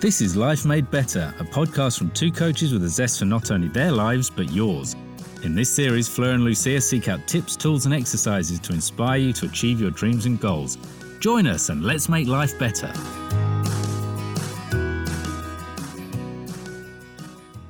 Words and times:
This 0.00 0.20
is 0.20 0.36
Life 0.36 0.64
Made 0.64 0.88
Better, 0.92 1.34
a 1.40 1.42
podcast 1.42 1.98
from 1.98 2.12
two 2.12 2.30
coaches 2.30 2.72
with 2.72 2.84
a 2.84 2.88
zest 2.88 3.18
for 3.18 3.24
not 3.24 3.50
only 3.50 3.66
their 3.66 3.90
lives, 3.90 4.30
but 4.30 4.48
yours. 4.52 4.94
In 5.42 5.56
this 5.56 5.68
series, 5.68 6.06
Fleur 6.06 6.34
and 6.34 6.44
Lucia 6.44 6.80
seek 6.80 7.08
out 7.08 7.26
tips, 7.26 7.56
tools, 7.56 7.84
and 7.84 7.92
exercises 7.92 8.60
to 8.60 8.72
inspire 8.72 9.18
you 9.18 9.32
to 9.32 9.46
achieve 9.46 9.80
your 9.80 9.90
dreams 9.90 10.24
and 10.24 10.38
goals. 10.38 10.78
Join 11.18 11.48
us 11.48 11.68
and 11.68 11.82
let's 11.82 12.08
make 12.08 12.28
life 12.28 12.56
better. 12.60 12.92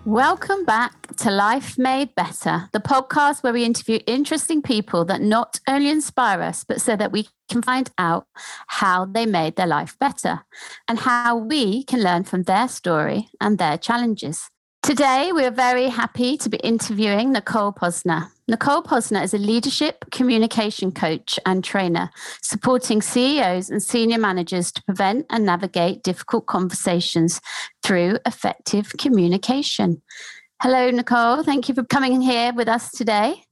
Welcome 0.05 0.67
back 0.67 0.98
to 1.19 1.33
Life 1.33 1.77
Made 1.77 2.15
Better, 2.15 2.69
the 2.73 2.79
podcast 2.79 3.43
where 3.43 3.53
we 3.53 3.65
interview 3.65 3.99
interesting 4.07 4.63
people 4.63 5.05
that 5.07 5.21
not 5.21 5.59
only 5.69 5.91
inspire 5.91 6.41
us, 6.43 6.63
but 6.63 6.81
so 6.81 6.95
that 6.95 7.11
we 7.11 7.29
can 7.49 7.61
find 7.61 7.91
out 7.99 8.27
how 8.69 9.05
they 9.05 9.27
made 9.27 9.57
their 9.57 9.67
life 9.67 9.99
better 9.99 10.45
and 10.87 11.01
how 11.01 11.37
we 11.37 11.83
can 11.83 12.05
learn 12.05 12.23
from 12.23 12.45
their 12.45 12.69
story 12.69 13.29
and 13.41 13.59
their 13.59 13.77
challenges. 13.77 14.49
Today, 14.85 15.33
we 15.33 15.45
are 15.45 15.51
very 15.51 15.89
happy 15.89 16.37
to 16.37 16.49
be 16.49 16.59
interviewing 16.59 17.33
Nicole 17.33 17.73
Posner. 17.73 18.29
Nicole 18.47 18.83
Posner 18.83 19.23
is 19.23 19.35
a 19.35 19.39
leadership 19.39 20.05
communication 20.13 20.93
coach 20.93 21.39
and 21.45 21.65
trainer, 21.65 22.11
supporting 22.43 23.03
CEOs 23.03 23.71
and 23.71 23.83
senior 23.83 24.19
managers 24.19 24.71
to 24.73 24.83
prevent 24.85 25.27
and 25.31 25.45
navigate 25.45 26.05
difficult 26.05 26.47
conversations 26.47 27.41
through 27.83 28.19
effective 28.25 28.93
communication. 28.99 30.01
Hello, 30.61 30.91
Nicole. 30.91 31.45
Thank 31.45 31.69
you 31.69 31.75
for 31.77 31.85
coming 31.85 32.21
here 32.21 32.53
with 32.53 32.69
us 32.69 32.91
today. 32.91 33.45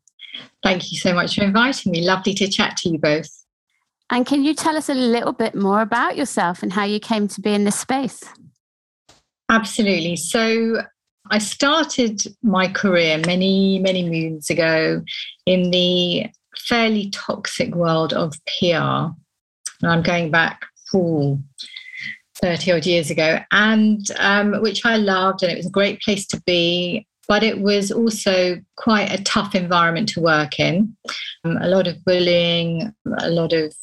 Thank 0.65 0.91
you 0.91 0.99
so 0.99 1.15
much 1.15 1.37
for 1.37 1.45
inviting 1.45 1.93
me. 1.93 2.05
Lovely 2.05 2.35
to 2.35 2.49
chat 2.49 2.77
to 2.79 2.89
you 2.89 2.99
both. 2.99 3.31
And 4.11 4.27
can 4.27 4.43
you 4.43 4.55
tell 4.55 4.77
us 4.77 4.89
a 4.89 4.95
little 4.95 5.33
bit 5.33 5.55
more 5.55 5.83
about 5.83 6.17
yourself 6.17 6.65
and 6.65 6.73
how 6.73 6.83
you 6.83 6.99
came 6.99 7.29
to 7.29 7.41
be 7.41 7.55
in 7.55 7.63
this 7.63 7.79
space? 7.79 8.25
Absolutely. 9.49 10.17
So, 10.17 10.83
I 11.31 11.39
started 11.39 12.23
my 12.43 12.67
career 12.67 13.23
many, 13.25 13.79
many 13.79 14.09
moons 14.09 14.51
ago 14.51 15.03
in 15.45 15.71
the 15.71 16.27
fairly 16.57 17.11
toxic 17.11 17.73
world 17.77 18.13
of 18.15 18.35
PR. 18.59 18.75
And 18.75 19.13
I'm 19.83 20.03
going 20.03 20.33
back 20.33 20.67
for 20.91 21.39
30 22.43 22.73
odd 22.73 22.87
years 22.87 23.11
ago, 23.11 23.39
and 23.53 24.11
um, 24.19 24.61
which 24.63 24.85
I 24.85 24.97
loved, 24.97 25.43
and 25.43 25.53
it 25.53 25.57
was 25.57 25.67
a 25.67 25.71
great 25.71 26.01
place 26.01 26.27
to 26.29 26.41
be. 26.47 27.07
But 27.29 27.43
it 27.43 27.61
was 27.61 27.91
also 27.91 28.61
quite 28.77 29.13
a 29.13 29.23
tough 29.25 29.57
environment 29.57 30.09
to 30.11 30.21
work 30.21 30.61
in. 30.61 30.97
Um, 31.45 31.59
a 31.61 31.67
lot 31.67 31.89
of 31.89 32.05
bullying, 32.05 32.95
a 33.19 33.31
lot 33.31 33.53
of 33.53 33.75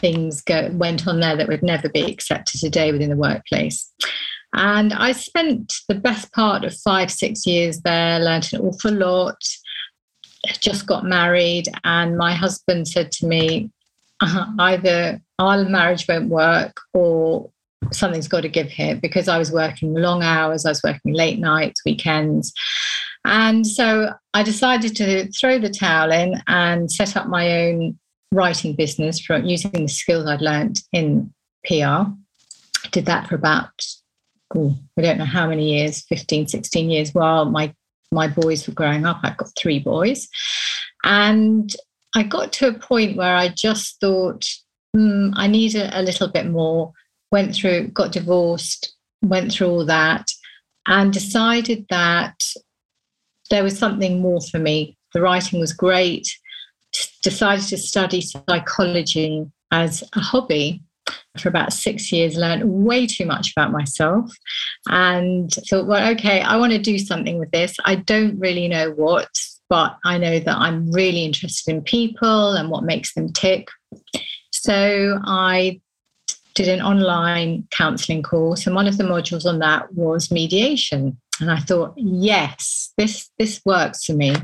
things 0.00 0.40
go, 0.40 0.70
went 0.72 1.06
on 1.06 1.20
there 1.20 1.36
that 1.36 1.48
would 1.48 1.62
never 1.62 1.90
be 1.90 2.10
accepted 2.10 2.58
today 2.58 2.92
within 2.92 3.10
the 3.10 3.16
workplace. 3.16 3.92
And 4.54 4.94
I 4.94 5.12
spent 5.12 5.74
the 5.88 5.94
best 5.94 6.32
part 6.32 6.64
of 6.64 6.74
five, 6.74 7.10
six 7.10 7.46
years 7.46 7.80
there, 7.80 8.18
learned 8.18 8.48
an 8.52 8.62
awful 8.62 8.92
lot, 8.92 9.36
just 10.60 10.86
got 10.86 11.04
married. 11.04 11.68
And 11.84 12.16
my 12.16 12.32
husband 12.32 12.88
said 12.88 13.12
to 13.12 13.26
me, 13.26 13.70
uh, 14.20 14.46
either 14.58 15.20
our 15.38 15.64
marriage 15.64 16.06
won't 16.08 16.30
work 16.30 16.80
or 16.94 17.50
something's 17.92 18.28
got 18.28 18.42
to 18.42 18.48
give 18.48 18.68
here 18.68 18.96
because 18.96 19.28
I 19.28 19.38
was 19.38 19.52
working 19.52 19.94
long 19.94 20.22
hours, 20.22 20.64
I 20.64 20.70
was 20.70 20.82
working 20.82 21.12
late 21.12 21.38
nights, 21.38 21.82
weekends. 21.84 22.52
And 23.24 23.66
so 23.66 24.12
I 24.34 24.42
decided 24.42 24.94
to 24.96 25.30
throw 25.32 25.58
the 25.58 25.70
towel 25.70 26.12
in 26.12 26.42
and 26.46 26.90
set 26.90 27.16
up 27.16 27.28
my 27.28 27.66
own 27.66 27.98
writing 28.32 28.74
business 28.74 29.20
from 29.20 29.44
using 29.44 29.72
the 29.72 29.88
skills 29.88 30.26
I'd 30.26 30.40
learned 30.40 30.80
in 30.92 31.32
PR. 31.64 32.10
Did 32.92 33.06
that 33.06 33.28
for 33.28 33.34
about 33.34 33.70
oh, 34.54 34.76
I 34.96 35.02
don't 35.02 35.18
know 35.18 35.24
how 35.24 35.48
many 35.48 35.76
years, 35.76 36.04
15, 36.08 36.48
16 36.48 36.90
years, 36.90 37.14
while 37.14 37.46
my, 37.46 37.74
my 38.12 38.28
boys 38.28 38.66
were 38.66 38.74
growing 38.74 39.04
up. 39.04 39.18
I've 39.22 39.36
got 39.36 39.50
three 39.58 39.78
boys. 39.78 40.28
And 41.04 41.74
I 42.14 42.22
got 42.22 42.52
to 42.54 42.68
a 42.68 42.78
point 42.78 43.16
where 43.16 43.34
I 43.34 43.48
just 43.48 43.98
thought, 44.00 44.44
hmm, 44.94 45.30
I 45.34 45.46
need 45.46 45.74
a, 45.74 45.98
a 45.98 46.02
little 46.02 46.28
bit 46.28 46.46
more. 46.46 46.92
Went 47.32 47.54
through, 47.54 47.88
got 47.88 48.12
divorced, 48.12 48.94
went 49.22 49.52
through 49.52 49.68
all 49.68 49.84
that, 49.86 50.30
and 50.86 51.12
decided 51.12 51.86
that 51.90 52.44
there 53.50 53.64
was 53.64 53.78
something 53.78 54.20
more 54.20 54.40
for 54.40 54.58
me. 54.58 54.96
The 55.12 55.20
writing 55.20 55.60
was 55.60 55.72
great. 55.72 56.28
Decided 57.22 57.66
to 57.68 57.78
study 57.78 58.20
psychology 58.20 59.46
as 59.70 60.02
a 60.14 60.20
hobby 60.20 60.82
for 61.38 61.48
about 61.48 61.72
six 61.72 62.10
years, 62.10 62.36
learned 62.36 62.64
way 62.64 63.06
too 63.06 63.26
much 63.26 63.52
about 63.56 63.72
myself, 63.72 64.32
and 64.88 65.52
thought, 65.68 65.86
well, 65.86 66.12
okay, 66.12 66.40
I 66.40 66.56
want 66.56 66.72
to 66.72 66.78
do 66.78 66.98
something 66.98 67.38
with 67.38 67.50
this. 67.50 67.76
I 67.84 67.96
don't 67.96 68.38
really 68.38 68.68
know 68.68 68.90
what, 68.92 69.28
but 69.68 69.96
I 70.04 70.18
know 70.18 70.38
that 70.38 70.56
I'm 70.56 70.90
really 70.90 71.24
interested 71.24 71.74
in 71.74 71.82
people 71.82 72.52
and 72.52 72.70
what 72.70 72.84
makes 72.84 73.14
them 73.14 73.32
tick. 73.32 73.68
So 74.50 75.20
I 75.24 75.80
did 76.56 76.68
an 76.68 76.80
online 76.80 77.68
counseling 77.70 78.22
course, 78.22 78.66
and 78.66 78.74
one 78.74 78.88
of 78.88 78.96
the 78.96 79.04
modules 79.04 79.46
on 79.46 79.60
that 79.60 79.92
was 79.94 80.32
mediation. 80.32 81.16
And 81.38 81.50
I 81.50 81.58
thought, 81.58 81.92
yes, 81.96 82.92
this 82.96 83.30
this 83.38 83.60
works 83.64 84.06
for 84.06 84.14
me 84.14 84.34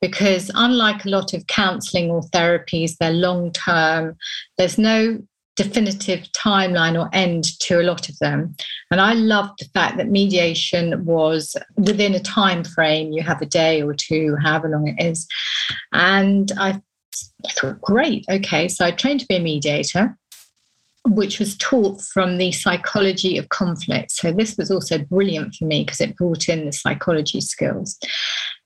because 0.00 0.50
unlike 0.54 1.04
a 1.04 1.10
lot 1.10 1.34
of 1.34 1.46
counseling 1.46 2.10
or 2.10 2.22
therapies, 2.22 2.96
they're 2.96 3.12
long 3.12 3.52
term. 3.52 4.16
There's 4.56 4.78
no 4.78 5.18
definitive 5.56 6.20
timeline 6.32 6.98
or 6.98 7.10
end 7.12 7.44
to 7.58 7.80
a 7.80 7.82
lot 7.82 8.08
of 8.08 8.16
them 8.18 8.54
and 8.90 8.98
i 8.98 9.12
loved 9.12 9.58
the 9.58 9.68
fact 9.74 9.98
that 9.98 10.08
mediation 10.08 11.04
was 11.04 11.54
within 11.76 12.14
a 12.14 12.20
time 12.20 12.64
frame 12.64 13.12
you 13.12 13.20
have 13.20 13.42
a 13.42 13.46
day 13.46 13.82
or 13.82 13.92
two 13.92 14.36
however 14.42 14.68
long 14.70 14.88
it 14.88 15.04
is 15.04 15.26
and 15.92 16.52
i 16.56 16.80
thought 17.56 17.78
great 17.82 18.24
okay 18.30 18.68
so 18.68 18.86
i 18.86 18.90
trained 18.90 19.20
to 19.20 19.26
be 19.26 19.36
a 19.36 19.40
mediator 19.40 20.16
which 21.08 21.38
was 21.38 21.56
taught 21.56 22.00
from 22.00 22.38
the 22.38 22.52
psychology 22.52 23.38
of 23.38 23.48
conflict 23.48 24.10
so 24.10 24.32
this 24.32 24.56
was 24.56 24.70
also 24.70 24.98
brilliant 24.98 25.54
for 25.54 25.64
me 25.64 25.84
because 25.84 26.00
it 26.00 26.16
brought 26.16 26.48
in 26.48 26.66
the 26.66 26.72
psychology 26.72 27.40
skills 27.40 27.98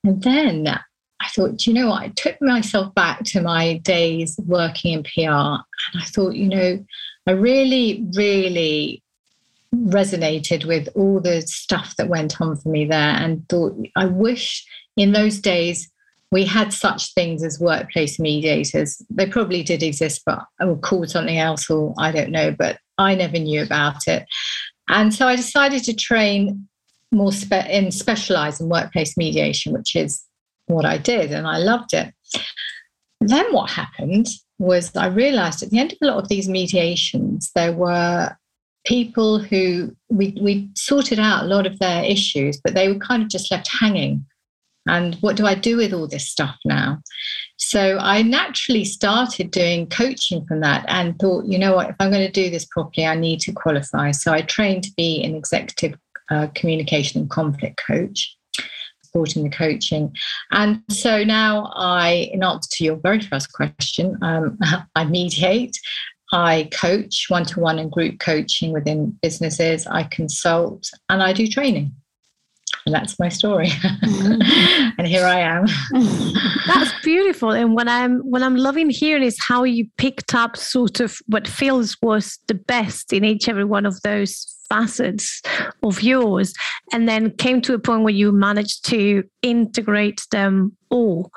and 0.05 0.23
then 0.23 0.79
I 1.25 1.29
thought, 1.29 1.67
you 1.67 1.73
know 1.73 1.89
what? 1.89 2.03
I 2.03 2.09
took 2.09 2.41
myself 2.43 2.95
back 2.95 3.25
to 3.25 3.41
my 3.41 3.79
days 3.79 4.39
working 4.47 4.93
in 4.93 5.03
PR 5.05 5.31
and 5.31 6.03
I 6.03 6.05
thought, 6.05 6.35
you 6.35 6.49
know, 6.49 6.85
I 7.27 7.31
really, 7.31 8.07
really 8.15 9.03
resonated 9.75 10.67
with 10.67 10.89
all 10.95 11.21
the 11.21 11.43
stuff 11.43 11.97
that 11.97 12.09
went 12.09 12.41
on 12.41 12.57
for 12.57 12.69
me 12.69 12.85
there 12.85 12.99
and 13.17 13.49
thought, 13.49 13.75
I 13.97 14.07
wish 14.07 14.67
in 14.97 15.13
those 15.13 15.41
days 15.41 15.91
we 16.35 16.45
had 16.45 16.73
such 16.73 17.15
things 17.15 17.45
as 17.45 17.61
workplace 17.61 18.19
mediators. 18.19 19.01
They 19.09 19.25
probably 19.25 19.63
did 19.63 19.85
exist, 19.85 20.23
but 20.27 20.41
I 20.61 20.65
would 20.65 20.81
call 20.81 21.07
something 21.07 21.39
else 21.39 21.71
or 21.71 21.95
I 21.97 22.11
don't 22.11 22.33
know, 22.33 22.51
but 22.51 22.79
I 22.99 23.15
never 23.15 23.39
knew 23.39 23.63
about 23.63 24.09
it. 24.09 24.27
And 24.89 25.15
so 25.15 25.29
I 25.29 25.37
decided 25.37 25.85
to 25.85 25.95
train 25.95 26.69
more 27.13 27.31
spe- 27.31 27.71
in 27.71 27.93
specialize 27.93 28.61
in 28.61 28.69
workplace 28.69 29.17
mediation, 29.17 29.73
which 29.73 29.95
is 29.95 30.25
what 30.67 30.85
I 30.85 30.99
did, 30.99 31.31
and 31.31 31.47
I 31.47 31.59
loved 31.59 31.95
it. 31.95 32.13
Then 33.21 33.53
what 33.53 33.71
happened 33.71 34.27
was 34.59 34.91
I 34.97 35.07
realized 35.07 35.63
at 35.63 35.71
the 35.71 35.79
end 35.79 35.93
of 35.93 35.99
a 36.03 36.07
lot 36.07 36.19
of 36.19 36.29
these 36.29 36.49
mediations, 36.49 37.53
there 37.55 37.73
were 37.73 38.37
people 38.85 39.39
who 39.39 39.95
we, 40.09 40.37
we 40.43 40.69
sorted 40.75 41.21
out 41.21 41.45
a 41.45 41.47
lot 41.47 41.65
of 41.65 41.79
their 41.79 42.03
issues, 42.03 42.61
but 42.61 42.75
they 42.75 42.89
were 42.89 42.99
kind 42.99 43.23
of 43.23 43.29
just 43.29 43.53
left 43.53 43.69
hanging. 43.69 44.27
And 44.87 45.15
what 45.17 45.37
do 45.37 45.47
I 45.47 45.55
do 45.55 45.77
with 45.77 45.93
all 45.93 46.07
this 46.07 46.29
stuff 46.29 46.57
now? 46.65 47.01
So 47.57 47.99
I 47.99 48.23
naturally 48.23 48.85
started 48.85 49.51
doing 49.51 49.89
coaching 49.89 50.45
from 50.47 50.61
that 50.61 50.85
and 50.89 51.19
thought, 51.19 51.47
you 51.47 51.59
know 51.59 51.75
what, 51.75 51.91
if 51.91 51.97
I'm 51.99 52.11
going 52.11 52.27
to 52.27 52.33
do 52.33 52.51
this 52.51 52.67
properly, 52.67 53.07
I 53.07 53.15
need 53.15 53.41
to 53.41 53.53
qualify. 53.53 54.11
So 54.11 54.33
I 54.33 54.43
trained 54.43 54.85
to 54.85 54.93
be 54.97 55.23
an 55.23 55.35
executive 55.35 55.99
uh, 56.31 56.49
communication 56.55 57.23
and 57.23 57.31
conflict 57.31 57.81
coach 57.87 58.37
supporting 59.15 59.45
the 59.45 59.51
coaching. 59.51 60.15
And 60.51 60.83
so 60.91 61.23
now 61.23 61.73
I, 61.77 62.31
in 62.33 62.43
answer 62.43 62.69
to 62.73 62.85
your 62.85 62.97
very 62.97 63.21
first 63.21 63.53
question, 63.53 64.19
um, 64.23 64.59
I 64.97 65.05
mediate. 65.05 65.79
I 66.33 66.69
coach 66.73 67.27
one 67.29 67.45
to 67.47 67.61
one 67.61 67.79
and 67.79 67.93
group 67.93 68.19
coaching 68.19 68.73
within 68.73 69.17
businesses. 69.23 69.87
I 69.87 70.05
consult 70.05 70.91
and 71.09 71.23
I 71.23 71.33
do 71.33 71.47
training. 71.47 71.95
And 72.87 72.95
that's 72.95 73.19
my 73.19 73.29
story. 73.31 73.69
Mm-hmm. 73.69 74.93
and 74.99 75.07
here 75.07 75.25
I 75.25 75.41
am. 75.41 75.67
that's 76.67 76.93
beautiful. 77.03 77.51
And 77.51 77.75
what 77.75 77.89
I'm 77.89 78.21
what 78.21 78.43
I'm 78.43 78.57
loving 78.57 78.91
here 78.91 79.17
is 79.17 79.37
how 79.41 79.65
you 79.65 79.87
picked 79.97 80.35
up 80.35 80.57
sort 80.57 81.01
of 81.01 81.17
what 81.27 81.49
feels 81.49 81.97
was 82.03 82.39
the 82.47 82.55
best 82.55 83.13
in 83.13 83.25
each 83.25 83.49
every 83.49 83.65
one 83.65 83.87
of 83.87 84.01
those 84.03 84.51
facets 84.69 85.43
of 85.83 86.03
yours 86.03 86.55
and 86.93 87.09
then 87.09 87.31
came 87.31 87.61
to 87.61 87.75
a 87.75 87.79
point 87.79 88.03
where 88.03 88.15
you 88.15 88.33
managed 88.33 88.85
to 88.87 89.23
integrate 89.43 90.23
them 90.31 90.75
all 90.89 91.31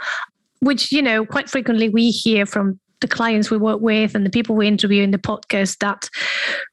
which 0.59 0.91
you 0.91 1.01
know 1.01 1.25
quite 1.25 1.49
frequently 1.49 1.89
we 1.89 2.09
hear 2.09 2.45
from 2.45 2.79
the 3.01 3.07
clients 3.07 3.51
we 3.51 3.57
work 3.57 3.81
with 3.81 4.15
and 4.15 4.25
the 4.25 4.29
people 4.29 4.55
we 4.55 4.67
interview 4.67 5.03
in 5.03 5.11
the 5.11 5.17
podcast 5.17 5.77
that 5.79 6.09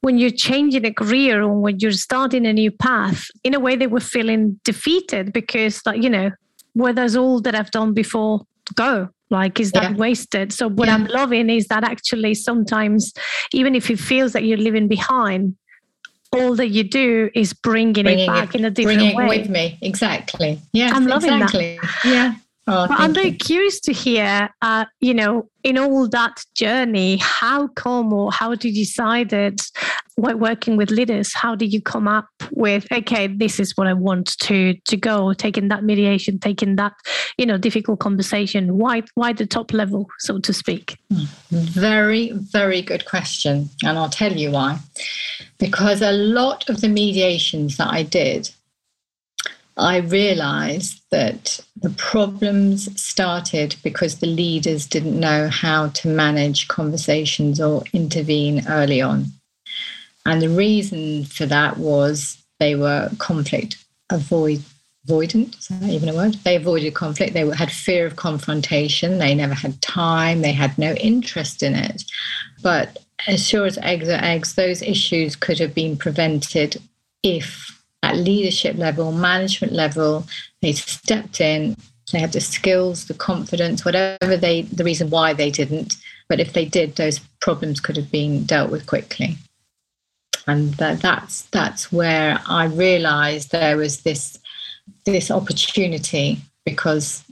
when 0.00 0.18
you're 0.18 0.30
changing 0.30 0.84
a 0.84 0.92
career 0.92 1.42
or 1.42 1.60
when 1.60 1.78
you're 1.78 1.92
starting 1.92 2.46
a 2.46 2.52
new 2.52 2.70
path, 2.70 3.26
in 3.42 3.54
a 3.54 3.60
way 3.60 3.76
they 3.76 3.86
were 3.86 4.00
feeling 4.00 4.58
defeated 4.64 5.32
because, 5.32 5.80
like, 5.84 6.02
you 6.02 6.10
know, 6.10 6.30
where 6.72 6.92
does 6.92 7.16
all 7.16 7.40
that 7.42 7.54
I've 7.54 7.70
done 7.70 7.92
before 7.92 8.46
go? 8.74 9.08
Like, 9.30 9.58
is 9.58 9.72
that 9.72 9.90
yeah. 9.90 9.96
wasted? 9.96 10.52
So, 10.52 10.68
what 10.68 10.88
yeah. 10.88 10.94
I'm 10.94 11.06
loving 11.06 11.50
is 11.50 11.66
that 11.68 11.84
actually 11.84 12.34
sometimes, 12.34 13.12
even 13.52 13.74
if 13.74 13.90
it 13.90 13.98
feels 13.98 14.32
that 14.32 14.44
you're 14.44 14.58
leaving 14.58 14.88
behind, 14.88 15.56
all 16.32 16.56
that 16.56 16.68
you 16.68 16.84
do 16.84 17.30
is 17.34 17.52
bringing, 17.52 18.04
bringing 18.04 18.24
it 18.24 18.26
back 18.26 18.54
it, 18.54 18.58
in 18.58 18.64
a 18.64 18.70
different 18.70 18.98
bringing 18.98 19.16
way. 19.16 19.26
Bringing 19.26 19.38
it 19.38 19.48
with 19.48 19.50
me, 19.50 19.78
exactly. 19.82 20.60
Yeah, 20.72 20.90
I'm 20.92 21.06
loving 21.06 21.32
exactly. 21.32 21.78
that. 21.80 22.04
Yeah. 22.04 22.34
Oh, 22.66 22.86
I'm 22.88 23.12
very 23.12 23.28
you. 23.28 23.36
curious 23.36 23.78
to 23.80 23.92
hear, 23.92 24.48
uh, 24.62 24.86
you 25.00 25.12
know, 25.12 25.48
in 25.62 25.76
all 25.76 26.08
that 26.08 26.42
journey, 26.54 27.18
how 27.18 27.68
come 27.68 28.12
or 28.12 28.32
how 28.32 28.54
did 28.54 28.64
you 28.74 28.84
decide 28.84 29.34
while 30.16 30.36
working 30.36 30.76
with 30.76 30.90
leaders? 30.90 31.34
How 31.34 31.54
did 31.54 31.72
you 31.74 31.82
come 31.82 32.08
up 32.08 32.28
with, 32.52 32.86
okay, 32.90 33.26
this 33.26 33.60
is 33.60 33.76
what 33.76 33.86
I 33.86 33.92
want 33.92 34.38
to 34.40 34.74
to 34.74 34.96
go, 34.96 35.34
taking 35.34 35.68
that 35.68 35.84
mediation, 35.84 36.38
taking 36.38 36.76
that, 36.76 36.94
you 37.36 37.44
know, 37.44 37.58
difficult 37.58 38.00
conversation? 38.00 38.78
Why 38.78 39.02
why 39.14 39.34
the 39.34 39.46
top 39.46 39.72
level, 39.74 40.08
so 40.20 40.38
to 40.38 40.52
speak? 40.52 40.96
Very, 41.50 42.32
very 42.32 42.80
good 42.80 43.04
question, 43.04 43.68
and 43.82 43.98
I'll 43.98 44.08
tell 44.08 44.32
you 44.32 44.50
why. 44.50 44.78
Because 45.58 46.00
a 46.00 46.12
lot 46.12 46.68
of 46.70 46.80
the 46.80 46.88
mediations 46.88 47.76
that 47.76 47.88
I 47.88 48.04
did 48.04 48.50
I 49.76 49.98
realized 49.98 51.02
that 51.10 51.60
the 51.82 51.90
problems 51.90 53.00
started 53.00 53.76
because 53.82 54.18
the 54.18 54.26
leaders 54.26 54.86
didn't 54.86 55.18
know 55.18 55.48
how 55.48 55.88
to 55.88 56.08
manage 56.08 56.68
conversations 56.68 57.60
or 57.60 57.82
intervene 57.92 58.66
early 58.68 59.02
on. 59.02 59.26
And 60.26 60.40
the 60.40 60.48
reason 60.48 61.24
for 61.24 61.46
that 61.46 61.78
was 61.78 62.38
they 62.60 62.76
were 62.76 63.10
conflict 63.18 63.84
avoid, 64.10 64.62
avoidant. 65.08 65.58
Is 65.58 65.68
that 65.68 65.90
even 65.90 66.08
a 66.08 66.14
word? 66.14 66.34
They 66.44 66.56
avoided 66.56 66.94
conflict. 66.94 67.34
They 67.34 67.48
had 67.50 67.70
fear 67.70 68.06
of 68.06 68.16
confrontation. 68.16 69.18
They 69.18 69.34
never 69.34 69.54
had 69.54 69.80
time. 69.82 70.42
They 70.42 70.52
had 70.52 70.78
no 70.78 70.92
interest 70.94 71.62
in 71.62 71.74
it. 71.74 72.04
But 72.62 72.98
as 73.26 73.46
sure 73.46 73.66
as 73.66 73.78
eggs 73.78 74.08
are 74.08 74.22
eggs, 74.22 74.54
those 74.54 74.82
issues 74.82 75.36
could 75.36 75.58
have 75.58 75.74
been 75.74 75.96
prevented 75.96 76.80
if 77.22 77.73
at 78.04 78.16
leadership 78.16 78.76
level, 78.76 79.12
management 79.12 79.72
level, 79.72 80.26
they 80.60 80.72
stepped 80.72 81.40
in, 81.40 81.76
they 82.12 82.20
had 82.20 82.32
the 82.32 82.40
skills, 82.40 83.06
the 83.06 83.14
confidence, 83.14 83.84
whatever 83.84 84.36
they, 84.36 84.62
the 84.62 84.84
reason 84.84 85.08
why 85.08 85.32
they 85.32 85.50
didn't. 85.50 85.96
But 86.28 86.38
if 86.38 86.52
they 86.52 86.66
did, 86.66 86.96
those 86.96 87.20
problems 87.40 87.80
could 87.80 87.96
have 87.96 88.10
been 88.10 88.44
dealt 88.44 88.70
with 88.70 88.86
quickly. 88.86 89.36
And 90.46 90.74
that, 90.74 91.00
that's 91.00 91.42
that's 91.52 91.90
where 91.90 92.38
I 92.46 92.66
realised 92.66 93.50
there 93.50 93.78
was 93.78 94.02
this 94.02 94.38
this 95.06 95.30
opportunity 95.30 96.42
because 96.66 97.24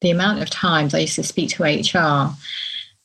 the 0.00 0.10
amount 0.10 0.40
of 0.40 0.48
times 0.48 0.94
I 0.94 1.00
used 1.00 1.16
to 1.16 1.22
speak 1.22 1.50
to 1.50 1.64
HR, 1.64 2.34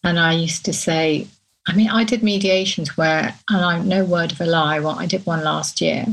and 0.05 0.17
I 0.17 0.31
used 0.33 0.63
to 0.65 0.73
say, 0.73 1.27
I 1.67 1.75
mean, 1.75 1.89
I 1.89 2.05
did 2.05 2.23
mediations 2.23 2.95
where, 2.95 3.35
and 3.49 3.65
I'm 3.65 3.89
no 3.89 4.05
word 4.05 4.31
of 4.31 4.39
a 4.39 4.45
lie, 4.45 4.79
well, 4.79 4.97
I 4.97 5.05
did 5.05 5.25
one 5.25 5.43
last 5.43 5.81
year 5.81 6.05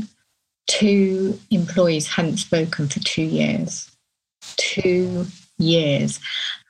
two 0.69 1.37
employees 1.49 2.07
hadn't 2.07 2.37
spoken 2.37 2.87
for 2.87 2.99
two 2.99 3.23
years. 3.23 3.91
Two 4.55 5.25
years. 5.57 6.19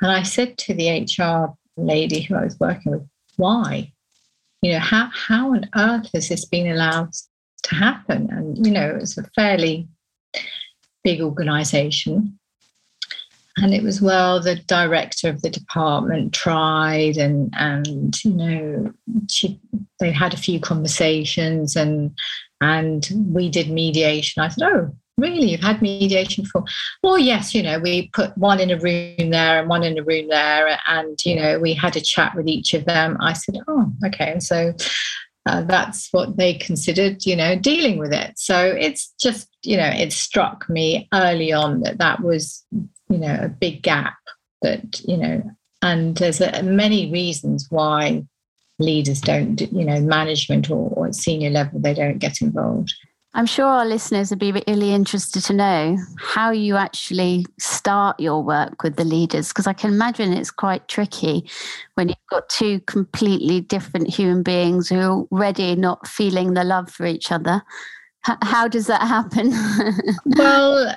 And 0.01 0.09
I 0.11 0.23
said 0.23 0.57
to 0.59 0.73
the 0.73 0.89
HR 0.89 1.53
lady 1.77 2.21
who 2.21 2.35
I 2.35 2.45
was 2.45 2.59
working 2.59 2.93
with, 2.93 3.07
why? 3.35 3.91
You 4.61 4.73
know, 4.73 4.79
how, 4.79 5.09
how 5.13 5.53
on 5.53 5.69
earth 5.75 6.09
has 6.13 6.29
this 6.29 6.45
been 6.45 6.71
allowed 6.71 7.11
to 7.63 7.75
happen? 7.75 8.29
And, 8.31 8.65
you 8.65 8.71
know, 8.71 8.97
it's 8.99 9.17
a 9.17 9.23
fairly 9.35 9.87
big 11.03 11.21
organization. 11.21 12.39
And 13.57 13.73
it 13.73 13.83
was, 13.83 14.01
well, 14.01 14.41
the 14.41 14.55
director 14.55 15.27
of 15.27 15.41
the 15.41 15.49
department 15.49 16.33
tried 16.33 17.17
and, 17.17 17.53
and 17.57 18.23
you 18.23 18.31
know, 18.31 18.93
she, 19.29 19.59
they 19.99 20.11
had 20.11 20.33
a 20.33 20.37
few 20.37 20.61
conversations 20.61 21.75
and 21.75 22.15
and 22.61 23.09
we 23.31 23.49
did 23.49 23.69
mediation. 23.69 24.41
I 24.41 24.49
said, 24.49 24.67
Oh, 24.67 24.91
really? 25.17 25.51
You've 25.51 25.61
had 25.61 25.81
mediation 25.81 26.43
before? 26.43 26.65
Well, 27.03 27.19
yes, 27.19 27.53
you 27.53 27.63
know, 27.63 27.79
we 27.79 28.09
put 28.13 28.37
one 28.37 28.59
in 28.59 28.71
a 28.71 28.79
room 28.79 29.29
there 29.29 29.59
and 29.59 29.69
one 29.69 29.83
in 29.83 29.97
a 29.97 30.03
room 30.03 30.27
there, 30.29 30.79
and, 30.87 31.17
you 31.25 31.35
know, 31.35 31.59
we 31.59 31.73
had 31.73 31.95
a 31.95 32.01
chat 32.01 32.35
with 32.35 32.47
each 32.47 32.73
of 32.73 32.85
them. 32.85 33.17
I 33.19 33.33
said, 33.33 33.55
Oh, 33.67 33.91
okay. 34.05 34.31
And 34.31 34.43
So 34.43 34.73
uh, 35.45 35.63
that's 35.63 36.09
what 36.11 36.37
they 36.37 36.53
considered, 36.53 37.25
you 37.25 37.35
know, 37.35 37.55
dealing 37.57 37.97
with 37.97 38.13
it. 38.13 38.37
So 38.37 38.65
it's 38.65 39.13
just, 39.19 39.49
you 39.63 39.77
know, 39.77 39.89
it 39.89 40.13
struck 40.13 40.69
me 40.69 41.07
early 41.13 41.51
on 41.51 41.81
that 41.81 41.97
that 41.97 42.21
was, 42.21 42.63
you 42.71 43.17
know, 43.17 43.37
a 43.41 43.49
big 43.49 43.81
gap 43.81 44.15
that, 44.61 45.01
you 45.01 45.17
know, 45.17 45.41
and 45.81 46.15
there's 46.17 46.41
a, 46.41 46.61
many 46.61 47.11
reasons 47.11 47.67
why 47.69 48.25
leaders 48.79 49.21
don't, 49.21 49.61
you 49.61 49.85
know, 49.85 49.99
management 50.01 50.69
or, 50.69 50.89
or 50.93 51.07
at 51.07 51.15
senior 51.15 51.49
level, 51.49 51.79
they 51.79 51.93
don't 51.93 52.17
get 52.17 52.41
involved. 52.41 52.93
I'm 53.35 53.45
sure 53.45 53.65
our 53.65 53.85
listeners 53.85 54.31
would 54.31 54.39
be 54.39 54.51
really 54.51 54.91
interested 54.91 55.43
to 55.43 55.53
know 55.53 55.97
how 56.19 56.49
you 56.49 56.77
actually 56.77 57.45
start 57.59 58.19
your 58.19 58.43
work 58.43 58.81
with 58.81 58.95
the 58.95 59.03
leaders, 59.03 59.49
because 59.49 59.67
I 59.67 59.73
can 59.73 59.91
imagine 59.93 60.33
it's 60.33 60.49
quite 60.49 60.87
tricky 60.87 61.47
when 61.93 62.09
you've 62.09 62.17
got 62.31 62.49
two 62.49 62.79
completely 62.81 63.61
different 63.61 64.09
human 64.09 64.41
beings 64.41 64.89
who 64.89 64.99
are 64.99 65.25
already 65.31 65.75
not 65.75 66.07
feeling 66.07 66.55
the 66.55 66.63
love 66.63 66.89
for 66.89 67.05
each 67.05 67.31
other. 67.31 67.61
H- 68.27 68.37
how 68.41 68.67
does 68.67 68.87
that 68.87 69.01
happen? 69.01 69.51
well, 70.25 70.95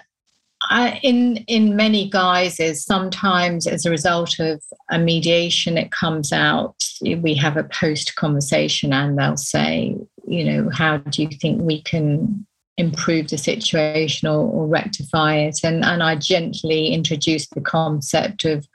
In 0.70 1.38
in 1.48 1.76
many 1.76 2.08
guises, 2.08 2.84
sometimes 2.84 3.66
as 3.66 3.84
a 3.84 3.90
result 3.90 4.38
of 4.38 4.62
a 4.90 4.98
mediation, 4.98 5.76
it 5.76 5.90
comes 5.90 6.32
out. 6.32 6.76
We 7.00 7.34
have 7.34 7.56
a 7.56 7.64
post 7.64 8.14
conversation, 8.16 8.92
and 8.92 9.18
they'll 9.18 9.36
say, 9.36 9.96
you 10.26 10.44
know, 10.44 10.70
how 10.70 10.98
do 10.98 11.22
you 11.22 11.28
think 11.40 11.60
we 11.62 11.82
can 11.82 12.46
improve 12.78 13.28
the 13.28 13.38
situation 13.38 14.28
or, 14.28 14.48
or 14.48 14.66
rectify 14.66 15.36
it? 15.36 15.60
And 15.64 15.84
and 15.84 16.02
I 16.02 16.16
gently 16.16 16.88
introduce 16.88 17.48
the 17.48 17.60
concept 17.60 18.44
of, 18.44 18.66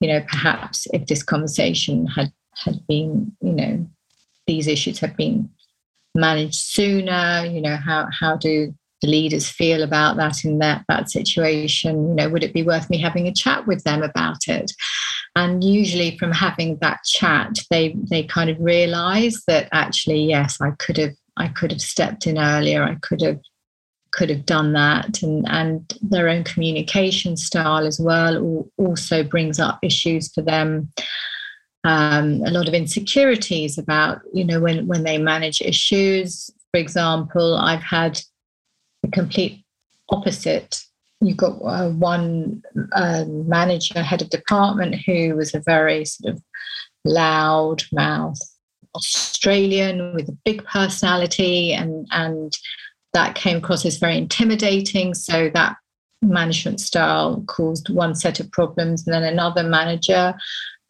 you 0.00 0.08
know, 0.08 0.22
perhaps 0.28 0.86
if 0.92 1.06
this 1.06 1.22
conversation 1.22 2.06
had 2.06 2.32
had 2.64 2.86
been, 2.86 3.36
you 3.40 3.52
know, 3.52 3.86
these 4.46 4.66
issues 4.66 4.98
have 5.00 5.16
been 5.16 5.50
managed 6.14 6.54
sooner. 6.54 7.44
You 7.44 7.60
know, 7.60 7.76
how 7.76 8.08
how 8.18 8.36
do 8.36 8.74
the 9.06 9.12
leaders 9.12 9.48
feel 9.48 9.82
about 9.82 10.16
that 10.16 10.44
in 10.44 10.58
that 10.58 10.84
that 10.88 11.10
situation 11.10 12.08
you 12.08 12.14
know 12.14 12.28
would 12.28 12.44
it 12.44 12.54
be 12.54 12.62
worth 12.62 12.90
me 12.90 12.98
having 12.98 13.26
a 13.26 13.32
chat 13.32 13.66
with 13.66 13.84
them 13.84 14.02
about 14.02 14.48
it? 14.48 14.72
And 15.34 15.62
usually 15.62 16.16
from 16.18 16.32
having 16.32 16.78
that 16.80 17.00
chat 17.04 17.58
they 17.70 17.96
they 18.10 18.22
kind 18.22 18.50
of 18.50 18.58
realize 18.60 19.42
that 19.46 19.68
actually 19.72 20.24
yes 20.24 20.60
i 20.60 20.70
could 20.78 20.96
have 20.96 21.14
i 21.36 21.48
could 21.48 21.70
have 21.70 21.80
stepped 21.80 22.26
in 22.26 22.38
earlier 22.38 22.82
i 22.82 22.96
could 22.96 23.20
have 23.20 23.40
could 24.16 24.30
have 24.30 24.46
done 24.46 24.72
that. 24.72 25.22
And 25.22 25.44
and 25.48 25.92
their 26.00 26.28
own 26.28 26.44
communication 26.44 27.36
style 27.36 27.86
as 27.86 28.00
well 28.00 28.68
also 28.78 29.22
brings 29.22 29.60
up 29.60 29.78
issues 29.82 30.32
for 30.32 30.42
them. 30.42 30.92
Um, 31.84 32.42
a 32.44 32.50
lot 32.50 32.66
of 32.66 32.74
insecurities 32.74 33.78
about 33.78 34.22
you 34.32 34.44
know 34.44 34.60
when 34.60 34.86
when 34.86 35.04
they 35.04 35.18
manage 35.18 35.60
issues. 35.60 36.50
For 36.72 36.80
example 36.80 37.56
i've 37.56 37.82
had 37.82 38.20
complete 39.10 39.64
opposite. 40.10 40.80
You've 41.20 41.36
got 41.36 41.58
uh, 41.64 41.90
one 41.90 42.62
uh, 42.92 43.24
manager, 43.26 44.02
head 44.02 44.22
of 44.22 44.30
department, 44.30 44.96
who 45.06 45.34
was 45.36 45.54
a 45.54 45.60
very 45.60 46.04
sort 46.04 46.34
of 46.34 46.42
loud 47.04 47.84
mouth 47.92 48.38
Australian 48.96 50.14
with 50.14 50.28
a 50.28 50.36
big 50.44 50.64
personality, 50.64 51.72
and 51.72 52.06
and 52.10 52.52
that 53.12 53.34
came 53.34 53.58
across 53.58 53.84
as 53.86 53.98
very 53.98 54.16
intimidating. 54.16 55.14
So 55.14 55.50
that 55.54 55.76
management 56.22 56.80
style 56.80 57.42
caused 57.46 57.88
one 57.88 58.14
set 58.14 58.40
of 58.40 58.50
problems, 58.50 59.06
and 59.06 59.14
then 59.14 59.24
another 59.24 59.62
manager 59.62 60.34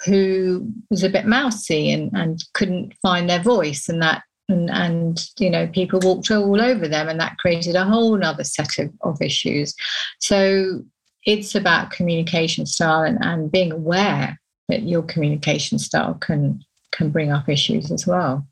who 0.04 0.70
was 0.90 1.02
a 1.02 1.08
bit 1.08 1.26
mousy 1.26 1.90
and, 1.90 2.10
and 2.14 2.44
couldn't 2.52 2.94
find 3.02 3.28
their 3.28 3.42
voice, 3.42 3.88
and 3.88 4.02
that 4.02 4.22
and, 4.48 4.70
and 4.70 5.28
you 5.38 5.50
know 5.50 5.66
people 5.66 6.00
walked 6.02 6.30
all 6.30 6.60
over 6.60 6.86
them 6.88 7.08
and 7.08 7.20
that 7.20 7.38
created 7.38 7.74
a 7.74 7.84
whole 7.84 8.22
other 8.24 8.44
set 8.44 8.78
of, 8.78 8.92
of 9.02 9.20
issues. 9.20 9.74
So 10.20 10.82
it's 11.24 11.54
about 11.54 11.90
communication 11.90 12.66
style 12.66 13.02
and, 13.02 13.18
and 13.22 13.50
being 13.50 13.72
aware 13.72 14.38
that 14.68 14.82
your 14.82 15.02
communication 15.02 15.78
style 15.78 16.14
can 16.14 16.62
can 16.92 17.10
bring 17.10 17.32
up 17.32 17.48
issues 17.48 17.90
as 17.90 18.06
well. 18.06 18.46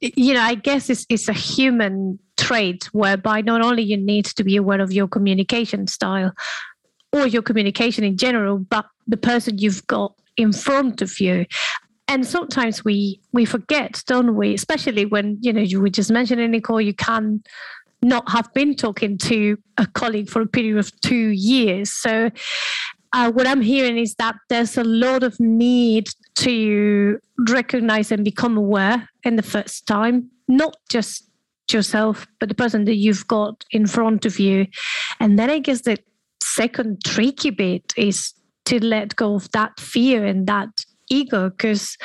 You 0.00 0.34
know 0.34 0.42
i 0.42 0.54
guess 0.54 0.88
it's, 0.90 1.04
it's 1.08 1.28
a 1.28 1.32
human 1.32 2.18
trait 2.36 2.84
whereby 2.92 3.40
not 3.40 3.62
only 3.62 3.82
you 3.82 3.96
need 3.96 4.26
to 4.26 4.44
be 4.44 4.56
aware 4.56 4.80
of 4.80 4.92
your 4.92 5.08
communication 5.08 5.88
style 5.88 6.32
or 7.12 7.26
your 7.26 7.42
communication 7.42 8.04
in 8.04 8.16
general 8.16 8.58
but 8.58 8.86
the 9.08 9.16
person 9.16 9.58
you've 9.58 9.84
got 9.88 10.14
in 10.36 10.52
front 10.52 11.02
of 11.02 11.18
you 11.18 11.44
and 12.08 12.26
sometimes 12.26 12.84
we 12.84 13.20
we 13.32 13.44
forget 13.44 14.02
don't 14.06 14.34
we? 14.34 14.54
Especially 14.54 15.04
when 15.04 15.38
you 15.40 15.52
know 15.52 15.60
you 15.60 15.80
were 15.80 15.90
just 15.90 16.10
mentioning 16.10 16.50
nicole 16.50 16.80
you 16.80 16.94
can 16.94 17.42
not 18.00 18.28
have 18.30 18.52
been 18.54 18.74
talking 18.74 19.18
to 19.18 19.56
a 19.76 19.86
colleague 19.86 20.30
for 20.30 20.40
a 20.40 20.46
period 20.46 20.78
of 20.78 21.00
two 21.00 21.28
years. 21.28 21.92
So 21.92 22.30
uh, 23.12 23.32
what 23.32 23.46
i'm 23.46 23.62
hearing 23.62 23.98
is 23.98 24.14
that 24.16 24.34
there's 24.50 24.76
a 24.76 24.84
lot 24.84 25.22
of 25.22 25.38
need 25.40 26.08
to 26.34 27.18
recognize 27.48 28.12
and 28.12 28.22
become 28.22 28.58
aware 28.58 29.08
in 29.24 29.36
the 29.36 29.42
first 29.42 29.86
time 29.86 30.30
not 30.46 30.76
just 30.90 31.24
yourself 31.72 32.26
but 32.38 32.48
the 32.48 32.54
person 32.54 32.84
that 32.84 32.96
you've 32.96 33.26
got 33.26 33.64
in 33.70 33.86
front 33.86 34.24
of 34.24 34.38
you. 34.38 34.66
And 35.20 35.38
then 35.38 35.50
i 35.50 35.58
guess 35.58 35.82
the 35.82 35.98
second 36.42 37.04
tricky 37.04 37.50
bit 37.50 37.92
is 37.96 38.34
to 38.66 38.84
let 38.84 39.16
go 39.16 39.34
of 39.34 39.50
that 39.52 39.78
fear 39.80 40.24
and 40.24 40.46
that 40.46 40.68
ego 41.10 41.50
because 41.50 41.96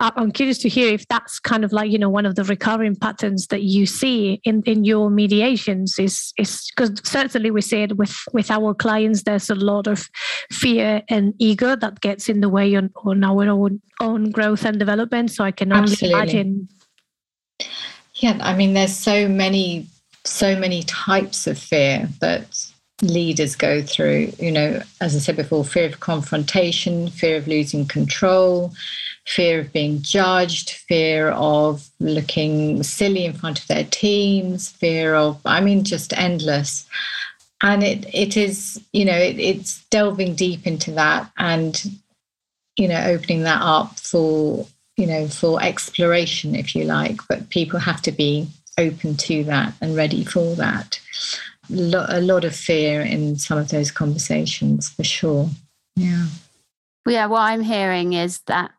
uh, 0.00 0.10
i'm 0.16 0.30
curious 0.30 0.58
to 0.58 0.68
hear 0.68 0.92
if 0.92 1.06
that's 1.08 1.38
kind 1.38 1.64
of 1.64 1.72
like 1.72 1.90
you 1.90 1.98
know 1.98 2.08
one 2.08 2.26
of 2.26 2.34
the 2.34 2.44
recurring 2.44 2.94
patterns 2.96 3.46
that 3.48 3.62
you 3.62 3.86
see 3.86 4.40
in 4.44 4.62
in 4.66 4.84
your 4.84 5.10
mediations 5.10 5.98
is 5.98 6.32
is 6.38 6.70
because 6.70 6.92
certainly 7.04 7.50
we 7.50 7.60
see 7.60 7.82
it 7.82 7.96
with 7.96 8.14
with 8.32 8.50
our 8.50 8.74
clients 8.74 9.22
there's 9.22 9.50
a 9.50 9.54
lot 9.54 9.86
of 9.86 10.08
fear 10.50 11.02
and 11.08 11.34
ego 11.38 11.76
that 11.76 12.00
gets 12.00 12.28
in 12.28 12.40
the 12.40 12.48
way 12.48 12.74
on 12.74 12.90
on 13.04 13.24
our 13.24 13.48
own 13.48 13.80
own 14.00 14.30
growth 14.30 14.64
and 14.64 14.78
development 14.78 15.30
so 15.30 15.44
i 15.44 15.50
can 15.50 15.72
only 15.72 15.92
Absolutely. 15.92 16.14
imagine 16.14 16.68
yeah 18.16 18.38
i 18.40 18.54
mean 18.54 18.74
there's 18.74 18.96
so 18.96 19.28
many 19.28 19.86
so 20.24 20.58
many 20.58 20.82
types 20.82 21.46
of 21.46 21.58
fear 21.58 22.08
that 22.20 22.70
leaders 23.02 23.56
go 23.56 23.82
through. 23.82 24.32
You 24.38 24.52
know, 24.52 24.82
as 25.00 25.14
I 25.14 25.18
said 25.18 25.36
before, 25.36 25.64
fear 25.64 25.86
of 25.86 26.00
confrontation, 26.00 27.08
fear 27.08 27.36
of 27.36 27.48
losing 27.48 27.86
control, 27.86 28.72
fear 29.26 29.60
of 29.60 29.72
being 29.72 30.02
judged, 30.02 30.70
fear 30.70 31.30
of 31.30 31.88
looking 32.00 32.82
silly 32.82 33.24
in 33.24 33.32
front 33.32 33.60
of 33.60 33.66
their 33.68 33.84
teams, 33.84 34.68
fear 34.68 35.14
of, 35.14 35.40
I 35.44 35.60
mean, 35.60 35.84
just 35.84 36.12
endless. 36.18 36.86
And 37.62 37.82
it 37.82 38.06
it 38.14 38.36
is, 38.36 38.82
you 38.92 39.04
know, 39.04 39.16
it, 39.16 39.38
it's 39.38 39.84
delving 39.90 40.34
deep 40.34 40.66
into 40.66 40.92
that 40.92 41.30
and, 41.36 41.82
you 42.76 42.88
know, 42.88 43.02
opening 43.04 43.42
that 43.42 43.60
up 43.60 43.98
for, 43.98 44.66
you 44.96 45.06
know, 45.06 45.28
for 45.28 45.62
exploration, 45.62 46.54
if 46.54 46.74
you 46.74 46.84
like. 46.84 47.20
But 47.28 47.50
people 47.50 47.78
have 47.78 48.00
to 48.02 48.12
be 48.12 48.48
open 48.78 49.14
to 49.14 49.44
that 49.44 49.74
and 49.82 49.94
ready 49.94 50.24
for 50.24 50.54
that 50.54 50.98
lo- 51.70 52.06
a 52.08 52.20
lot 52.20 52.44
of 52.44 52.54
fear 52.54 53.00
in 53.00 53.36
some 53.36 53.58
of 53.58 53.68
those 53.68 53.90
conversations 53.90 54.88
for 54.88 55.04
sure. 55.04 55.48
Yeah. 55.96 56.26
Yeah, 57.06 57.26
what 57.26 57.40
I'm 57.40 57.62
hearing 57.62 58.12
is 58.12 58.40
that 58.46 58.72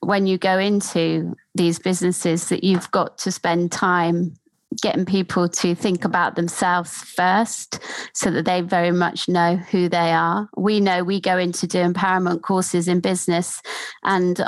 when 0.00 0.26
you 0.26 0.38
go 0.38 0.58
into 0.58 1.34
these 1.54 1.78
businesses 1.78 2.48
that 2.48 2.62
you've 2.62 2.90
got 2.90 3.18
to 3.18 3.32
spend 3.32 3.72
time 3.72 4.34
getting 4.82 5.04
people 5.04 5.48
to 5.48 5.74
think 5.74 6.04
about 6.04 6.34
themselves 6.34 6.92
first 6.92 7.80
so 8.12 8.30
that 8.30 8.44
they 8.44 8.60
very 8.60 8.90
much 8.90 9.28
know 9.28 9.56
who 9.56 9.88
they 9.88 10.12
are. 10.12 10.48
We 10.56 10.80
know 10.80 11.04
we 11.04 11.20
go 11.20 11.38
into 11.38 11.66
doing 11.66 11.94
paramount 11.94 12.42
courses 12.42 12.88
in 12.88 13.00
business 13.00 13.60
and 14.02 14.44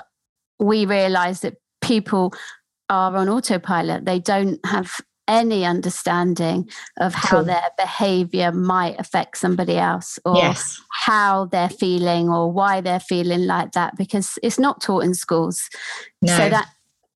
we 0.59 0.85
realize 0.85 1.41
that 1.41 1.57
people 1.81 2.33
are 2.89 3.17
on 3.17 3.29
autopilot. 3.29 4.05
They 4.05 4.19
don't 4.19 4.65
have 4.67 4.97
any 5.29 5.65
understanding 5.65 6.69
of 6.99 7.15
how 7.15 7.39
cool. 7.39 7.45
their 7.45 7.71
behavior 7.77 8.53
might 8.53 8.99
affect 8.99 9.39
somebody 9.39 9.77
else 9.77 10.19
or 10.25 10.37
yes. 10.37 10.81
how 10.91 11.47
they're 11.47 11.69
feeling 11.69 12.29
or 12.29 12.51
why 12.51 12.81
they're 12.81 13.01
feeling 13.01 13.47
like 13.47 13.73
that 13.73 13.97
because 13.97 14.39
it's 14.43 14.59
not 14.59 14.81
taught 14.81 15.05
in 15.05 15.15
schools. 15.15 15.69
No. 16.23 16.37
So 16.37 16.49
that 16.49 16.69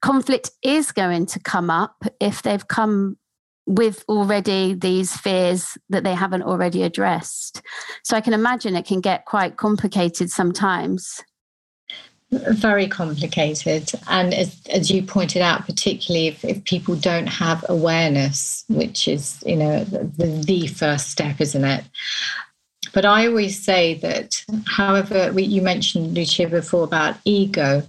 conflict 0.03 0.51
is 0.63 0.93
going 0.93 1.27
to 1.27 1.41
come 1.41 1.71
up 1.71 2.05
if 2.21 2.43
they've 2.43 2.67
come 2.67 3.17
with 3.67 4.05
already 4.09 4.75
these 4.75 5.17
fears 5.17 5.79
that 5.91 6.03
they 6.03 6.15
haven't 6.15 6.43
already 6.43 6.83
addressed. 6.83 7.63
So 8.03 8.17
I 8.17 8.21
can 8.21 8.33
imagine 8.33 8.75
it 8.75 8.87
can 8.87 9.01
get 9.01 9.27
quite 9.27 9.57
complicated 9.57 10.31
sometimes 10.31 11.23
very 12.33 12.87
complicated. 12.87 13.91
And 14.09 14.33
as, 14.33 14.61
as 14.71 14.91
you 14.91 15.03
pointed 15.03 15.43
out 15.43 15.67
particularly 15.67 16.29
if, 16.29 16.45
if 16.45 16.65
people 16.65 16.95
don't 16.95 17.27
have 17.27 17.65
awareness 17.69 18.65
which 18.69 19.09
is 19.09 19.43
you 19.45 19.57
know 19.57 19.85
the, 19.85 20.27
the 20.47 20.67
first 20.69 21.11
step 21.11 21.41
isn't 21.41 21.65
it? 21.65 21.85
But 22.93 23.05
i 23.05 23.27
always 23.27 23.63
say 23.63 23.95
that 23.95 24.45
however 24.67 25.33
we, 25.33 25.43
you 25.43 25.63
mentioned 25.63 26.15
lucia 26.15 26.49
before 26.49 26.85
about 26.85 27.17
ego. 27.25 27.83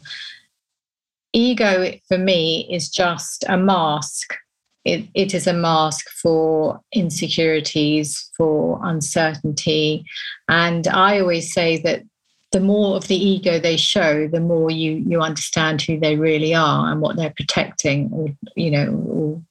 Ego 1.33 1.93
for 2.07 2.17
me 2.17 2.67
is 2.69 2.89
just 2.89 3.45
a 3.47 3.57
mask. 3.57 4.35
It, 4.83 5.07
it 5.13 5.33
is 5.33 5.47
a 5.47 5.53
mask 5.53 6.09
for 6.09 6.81
insecurities 6.91 8.29
for 8.35 8.79
uncertainty. 8.83 10.03
And 10.49 10.87
i 10.87 11.19
always 11.19 11.53
say 11.53 11.77
that 11.83 12.03
the 12.51 12.59
more 12.59 12.97
of 12.97 13.07
the 13.07 13.15
ego 13.15 13.59
they 13.59 13.77
show, 13.77 14.27
the 14.27 14.41
more 14.41 14.69
you 14.69 14.93
you 14.93 15.21
understand 15.21 15.81
who 15.81 15.99
they 15.99 16.17
really 16.17 16.53
are 16.53 16.91
and 16.91 17.01
what 17.01 17.15
they're 17.15 17.33
protecting, 17.35 18.09
or 18.11 18.27
you 18.55 18.71
know, 18.71 18.89
or 19.07 19.41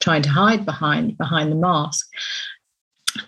trying 0.00 0.22
to 0.22 0.30
hide 0.30 0.64
behind 0.64 1.16
behind 1.16 1.50
the 1.50 1.56
mask. 1.56 2.06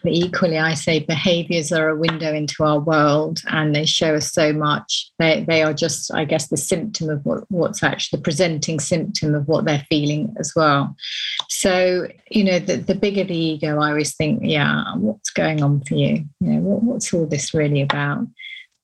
But 0.02 0.12
equally, 0.12 0.58
I 0.58 0.74
say 0.74 1.00
behaviors 1.00 1.70
are 1.70 1.88
a 1.88 1.96
window 1.96 2.34
into 2.34 2.64
our 2.64 2.80
world 2.80 3.40
and 3.46 3.74
they 3.74 3.86
show 3.86 4.16
us 4.16 4.32
so 4.32 4.52
much. 4.52 5.12
They, 5.20 5.44
they 5.46 5.62
are 5.62 5.72
just, 5.72 6.12
I 6.12 6.24
guess, 6.24 6.48
the 6.48 6.56
symptom 6.56 7.08
of 7.08 7.24
what, 7.24 7.44
what's 7.52 7.84
actually 7.84 8.18
the 8.18 8.24
presenting 8.24 8.80
symptom 8.80 9.36
of 9.36 9.46
what 9.46 9.64
they're 9.64 9.86
feeling 9.88 10.34
as 10.40 10.52
well. 10.56 10.96
So, 11.48 12.08
you 12.30 12.42
know, 12.42 12.58
the, 12.58 12.78
the 12.78 12.96
bigger 12.96 13.22
the 13.22 13.36
ego, 13.36 13.78
I 13.78 13.90
always 13.90 14.16
think, 14.16 14.40
yeah, 14.42 14.82
what's 14.96 15.30
going 15.30 15.62
on 15.62 15.82
for 15.82 15.94
you? 15.94 16.24
You 16.40 16.48
know, 16.48 16.60
what, 16.60 16.82
what's 16.82 17.14
all 17.14 17.26
this 17.26 17.54
really 17.54 17.82
about? 17.82 18.26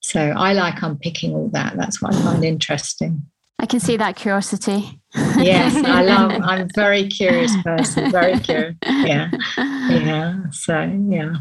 So 0.02 0.21
I 0.21 0.52
like 0.52 0.82
unpicking 0.82 1.32
all 1.35 1.49
that. 1.50 1.76
That's 1.76 2.02
what 2.02 2.14
I 2.14 2.23
find 2.23 2.44
interesting. 2.44 3.23
I 3.59 3.66
can 3.66 3.78
see 3.78 3.97
that 3.97 4.16
curiosity. 4.16 5.00
yes, 5.14 5.76
I 5.76 6.02
love. 6.14 6.32
I'm 6.42 6.62
a 6.62 6.68
very 6.75 7.06
curious 7.06 7.54
person. 7.62 8.11
Very 8.11 8.38
curious. 8.40 8.76
Yeah, 8.85 9.30
yeah. 9.56 10.50
So 10.50 10.82
yeah, 11.09 11.37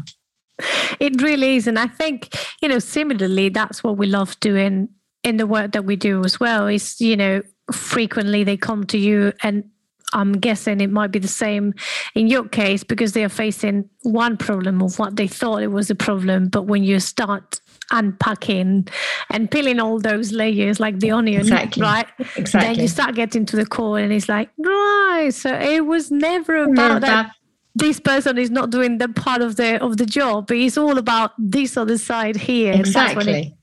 it 1.00 1.20
really 1.20 1.56
is, 1.56 1.66
and 1.66 1.78
I 1.78 1.88
think 1.88 2.32
you 2.62 2.68
know 2.68 2.78
similarly, 2.78 3.48
that's 3.48 3.82
what 3.82 3.96
we 3.96 4.06
love 4.06 4.38
doing 4.38 4.88
in 5.24 5.36
the 5.36 5.46
work 5.48 5.72
that 5.72 5.84
we 5.84 5.96
do 5.96 6.24
as 6.24 6.38
well. 6.38 6.68
Is 6.68 7.00
you 7.00 7.16
know 7.16 7.42
frequently 7.72 8.44
they 8.44 8.56
come 8.56 8.84
to 8.84 8.98
you 8.98 9.32
and 9.42 9.64
I'm 10.12 10.32
guessing 10.34 10.80
it 10.80 10.90
might 10.90 11.10
be 11.10 11.18
the 11.18 11.28
same 11.28 11.74
in 12.14 12.28
your 12.28 12.46
case 12.48 12.84
because 12.84 13.12
they 13.12 13.24
are 13.24 13.30
facing 13.30 13.88
one 14.02 14.36
problem 14.36 14.82
of 14.82 14.98
what 14.98 15.16
they 15.16 15.26
thought 15.26 15.62
it 15.62 15.68
was 15.68 15.90
a 15.90 15.94
problem. 15.94 16.48
But 16.48 16.64
when 16.64 16.84
you 16.84 17.00
start 17.00 17.61
unpacking 17.92 18.88
and 19.30 19.50
peeling 19.50 19.78
all 19.78 20.00
those 20.00 20.32
layers 20.32 20.80
like 20.80 20.98
the 21.00 21.10
onion, 21.10 21.42
exactly. 21.42 21.82
right? 21.82 22.06
Exactly. 22.36 22.74
Then 22.74 22.82
you 22.82 22.88
start 22.88 23.14
getting 23.14 23.46
to 23.46 23.56
the 23.56 23.66
core 23.66 23.98
and 23.98 24.12
it's 24.12 24.28
like, 24.28 24.50
right. 24.58 25.30
So 25.32 25.54
it 25.54 25.86
was 25.86 26.10
never 26.10 26.64
about 26.64 27.00
that. 27.02 27.26
that. 27.26 27.32
This 27.74 28.00
person 28.00 28.36
is 28.36 28.50
not 28.50 28.70
doing 28.70 28.98
the 28.98 29.08
part 29.08 29.40
of 29.40 29.56
the 29.56 29.82
of 29.82 29.96
the 29.96 30.04
job. 30.04 30.50
It's 30.50 30.76
all 30.76 30.98
about 30.98 31.32
this 31.38 31.76
other 31.76 31.96
side 31.96 32.36
here. 32.36 32.74
Exactly. 32.74 33.56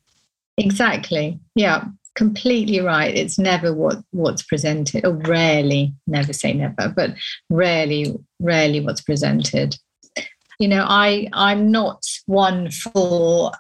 It- 0.58 0.66
exactly. 0.66 1.40
Yeah 1.56 1.86
completely 2.20 2.82
right. 2.82 3.16
It's 3.16 3.40
never 3.40 3.74
what 3.74 3.98
what's 4.12 4.44
presented, 4.44 5.06
or 5.06 5.14
rarely, 5.14 5.94
never 6.06 6.34
say 6.34 6.54
never, 6.54 6.92
but 6.94 7.12
rarely, 7.50 8.14
rarely 8.40 8.82
what's 8.82 9.00
presented. 9.02 9.78
You 10.60 10.68
know, 10.68 10.86
I 10.86 11.30
I'm 11.32 11.72
not 11.72 12.04
one 12.26 12.72
for 12.72 13.54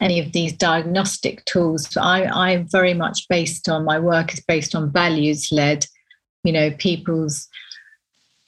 any 0.00 0.20
of 0.20 0.32
these 0.32 0.52
diagnostic 0.52 1.44
tools. 1.44 1.96
I, 1.96 2.24
I'm 2.24 2.68
very 2.68 2.94
much 2.94 3.26
based 3.28 3.68
on 3.68 3.84
my 3.84 3.98
work 3.98 4.32
is 4.32 4.40
based 4.40 4.74
on 4.74 4.92
values 4.92 5.50
led, 5.52 5.86
you 6.42 6.52
know, 6.52 6.70
people's 6.72 7.48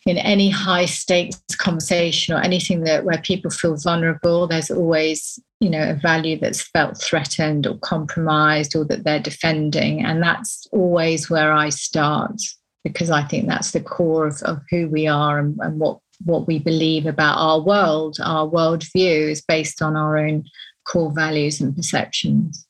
in 0.06 0.18
any 0.18 0.48
high 0.48 0.84
stakes 0.84 1.40
conversation 1.58 2.32
or 2.32 2.40
anything 2.40 2.84
that 2.84 3.04
where 3.04 3.18
people 3.18 3.50
feel 3.50 3.76
vulnerable, 3.76 4.46
there's 4.46 4.70
always, 4.70 5.38
you 5.58 5.68
know, 5.68 5.90
a 5.90 5.94
value 5.94 6.38
that's 6.38 6.62
felt 6.62 6.96
threatened 6.96 7.66
or 7.66 7.76
compromised 7.78 8.76
or 8.76 8.84
that 8.84 9.02
they're 9.02 9.18
defending. 9.18 10.04
And 10.04 10.22
that's 10.22 10.68
always 10.70 11.28
where 11.28 11.52
I 11.52 11.70
start 11.70 12.40
because 12.84 13.10
I 13.10 13.24
think 13.24 13.48
that's 13.48 13.72
the 13.72 13.80
core 13.80 14.28
of, 14.28 14.40
of 14.44 14.60
who 14.70 14.88
we 14.88 15.08
are 15.08 15.40
and, 15.40 15.58
and 15.60 15.80
what 15.80 15.98
what 16.24 16.46
we 16.46 16.58
believe 16.58 17.04
about 17.04 17.36
our 17.36 17.60
world, 17.60 18.16
our 18.24 18.48
worldview 18.48 19.30
is 19.30 19.42
based 19.42 19.82
on 19.82 19.96
our 19.96 20.16
own 20.16 20.44
core 20.86 21.12
values 21.12 21.60
and 21.60 21.74
perceptions. 21.74 22.66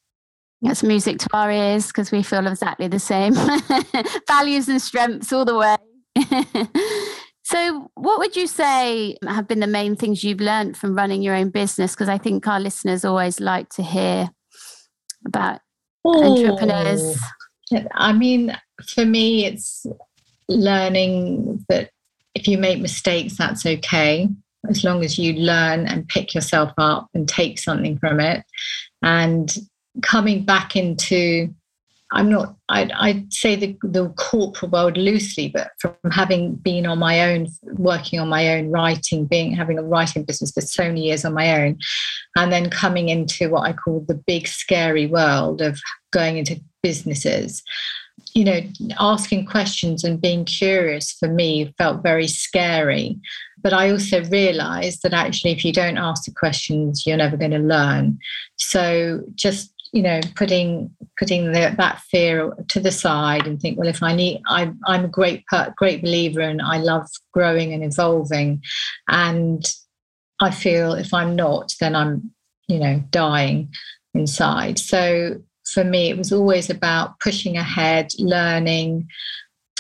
That's 0.63 0.83
music 0.83 1.19
to 1.19 1.29
our 1.33 1.51
ears 1.51 1.89
because 1.89 2.11
we 2.11 2.23
feel 2.23 2.47
exactly 2.47 2.89
the 2.89 2.99
same. 2.99 3.35
values 4.29 4.69
and 4.69 4.81
strengths 4.81 5.33
all 5.33 5.45
the 5.45 5.57
way. 5.57 5.77
so, 7.45 7.91
what 7.95 8.19
would 8.19 8.35
you 8.35 8.47
say 8.47 9.17
have 9.29 9.47
been 9.47 9.61
the 9.61 9.67
main 9.67 9.97
things 9.97 10.25
you've 10.25 10.41
learned 10.41 10.77
from 10.77 10.97
running 10.97 11.23
your 11.23 11.35
own 11.35 11.51
business? 11.51 11.95
Because 11.95 12.09
I 12.09 12.19
think 12.19 12.47
our 12.49 12.59
listeners 12.59 13.05
always 13.05 13.39
like 13.39 13.69
to 13.71 13.83
hear 13.83 14.31
about 15.27 15.61
oh, 16.05 16.37
entrepreneurs. 16.37 17.19
I 17.95 18.13
mean, 18.13 18.57
for 18.95 19.05
me, 19.05 19.45
it's 19.45 19.85
learning 20.49 21.65
that 21.69 21.91
if 22.35 22.49
you 22.49 22.57
make 22.57 22.81
mistakes, 22.81 23.37
that's 23.37 23.67
okay, 23.67 24.29
as 24.69 24.85
long 24.85 25.05
as 25.05 25.19
you 25.19 25.35
learn 25.35 25.87
and 25.87 26.09
pick 26.09 26.35
yourself 26.35 26.73
up 26.79 27.09
and 27.15 27.29
take 27.29 27.59
something 27.59 27.99
from 27.99 28.21
it. 28.21 28.45
And 29.03 29.55
coming 30.03 30.45
back 30.45 30.77
into 30.77 31.55
I'm 32.13 32.31
not, 32.31 32.55
I'd, 32.69 32.93
I'd, 32.93 33.33
say 33.33 33.57
the, 33.57 33.77
the 33.83 34.09
corporate 34.11 34.71
world 34.71 34.97
loosely, 34.97 35.49
but 35.49 35.73
from 35.81 35.97
having 36.13 36.55
been 36.55 36.87
on 36.87 37.01
my 37.01 37.33
own, 37.33 37.49
working 37.65 38.21
on 38.21 38.29
my 38.29 38.55
own, 38.55 38.71
writing, 38.71 39.25
being 39.27 39.53
having 39.53 39.77
a 39.77 39.83
writing 39.83 40.23
business 40.23 40.53
for 40.53 40.61
so 40.61 40.85
many 40.85 41.03
years 41.03 41.25
on 41.25 41.35
my 41.35 41.65
own, 41.65 41.79
and 42.37 42.53
then 42.53 42.71
coming 42.71 43.09
into 43.09 43.51
what 43.51 43.63
I 43.63 43.73
call 43.73 44.05
the 44.07 44.15
big 44.15 44.47
scary 44.47 45.07
world 45.07 45.61
of 45.61 45.81
going 46.13 46.39
into 46.39 46.61
businesses, 46.81 47.65
you 48.35 48.45
know, 48.45 48.61
asking 49.01 49.47
questions 49.47 50.05
and 50.05 50.21
being 50.21 50.45
curious 50.45 51.11
for 51.13 51.29
me 51.29 51.75
felt 51.77 52.05
very 52.05 52.29
scary. 52.29 53.19
But 53.67 53.73
I 53.73 53.91
also 53.91 54.23
realized 54.27 55.03
that 55.03 55.13
actually, 55.13 55.51
if 55.51 55.65
you 55.65 55.73
don't 55.73 55.99
ask 55.99 56.23
the 56.23 56.31
questions, 56.31 57.05
you're 57.05 57.17
never 57.17 57.37
going 57.37 57.51
to 57.51 57.59
learn. 57.59 58.17
So 58.55 59.25
just 59.35 59.73
you 59.93 60.03
know 60.03 60.21
putting 60.37 60.89
putting 61.19 61.51
the, 61.51 61.75
that 61.77 62.01
fear 62.09 62.53
to 62.69 62.79
the 62.79 62.93
side 62.93 63.45
and 63.45 63.61
think 63.61 63.77
well 63.77 63.89
if 63.89 64.03
i 64.03 64.15
need 64.15 64.43
I, 64.47 64.73
i'm 64.85 65.05
a 65.05 65.09
great 65.09 65.45
great 65.77 66.03
believer 66.03 66.41
and 66.41 66.61
i 66.61 66.79
love 66.79 67.09
growing 67.33 67.73
and 67.73 67.85
evolving 67.85 68.63
and 69.09 69.65
i 70.41 70.51
feel 70.51 70.93
if 70.93 71.15
i'm 71.15 71.37
not 71.37 71.73
then 71.81 71.95
i'm 71.95 72.33
you 72.67 72.81
know 72.81 73.03
dying 73.11 73.73
inside 74.13 74.79
so 74.79 75.37
for 75.73 75.85
me 75.85 76.11
it 76.11 76.19
was 76.19 76.33
always 76.33 76.69
about 76.69 77.19
pushing 77.21 77.57
ahead 77.57 78.09
learning 78.19 79.09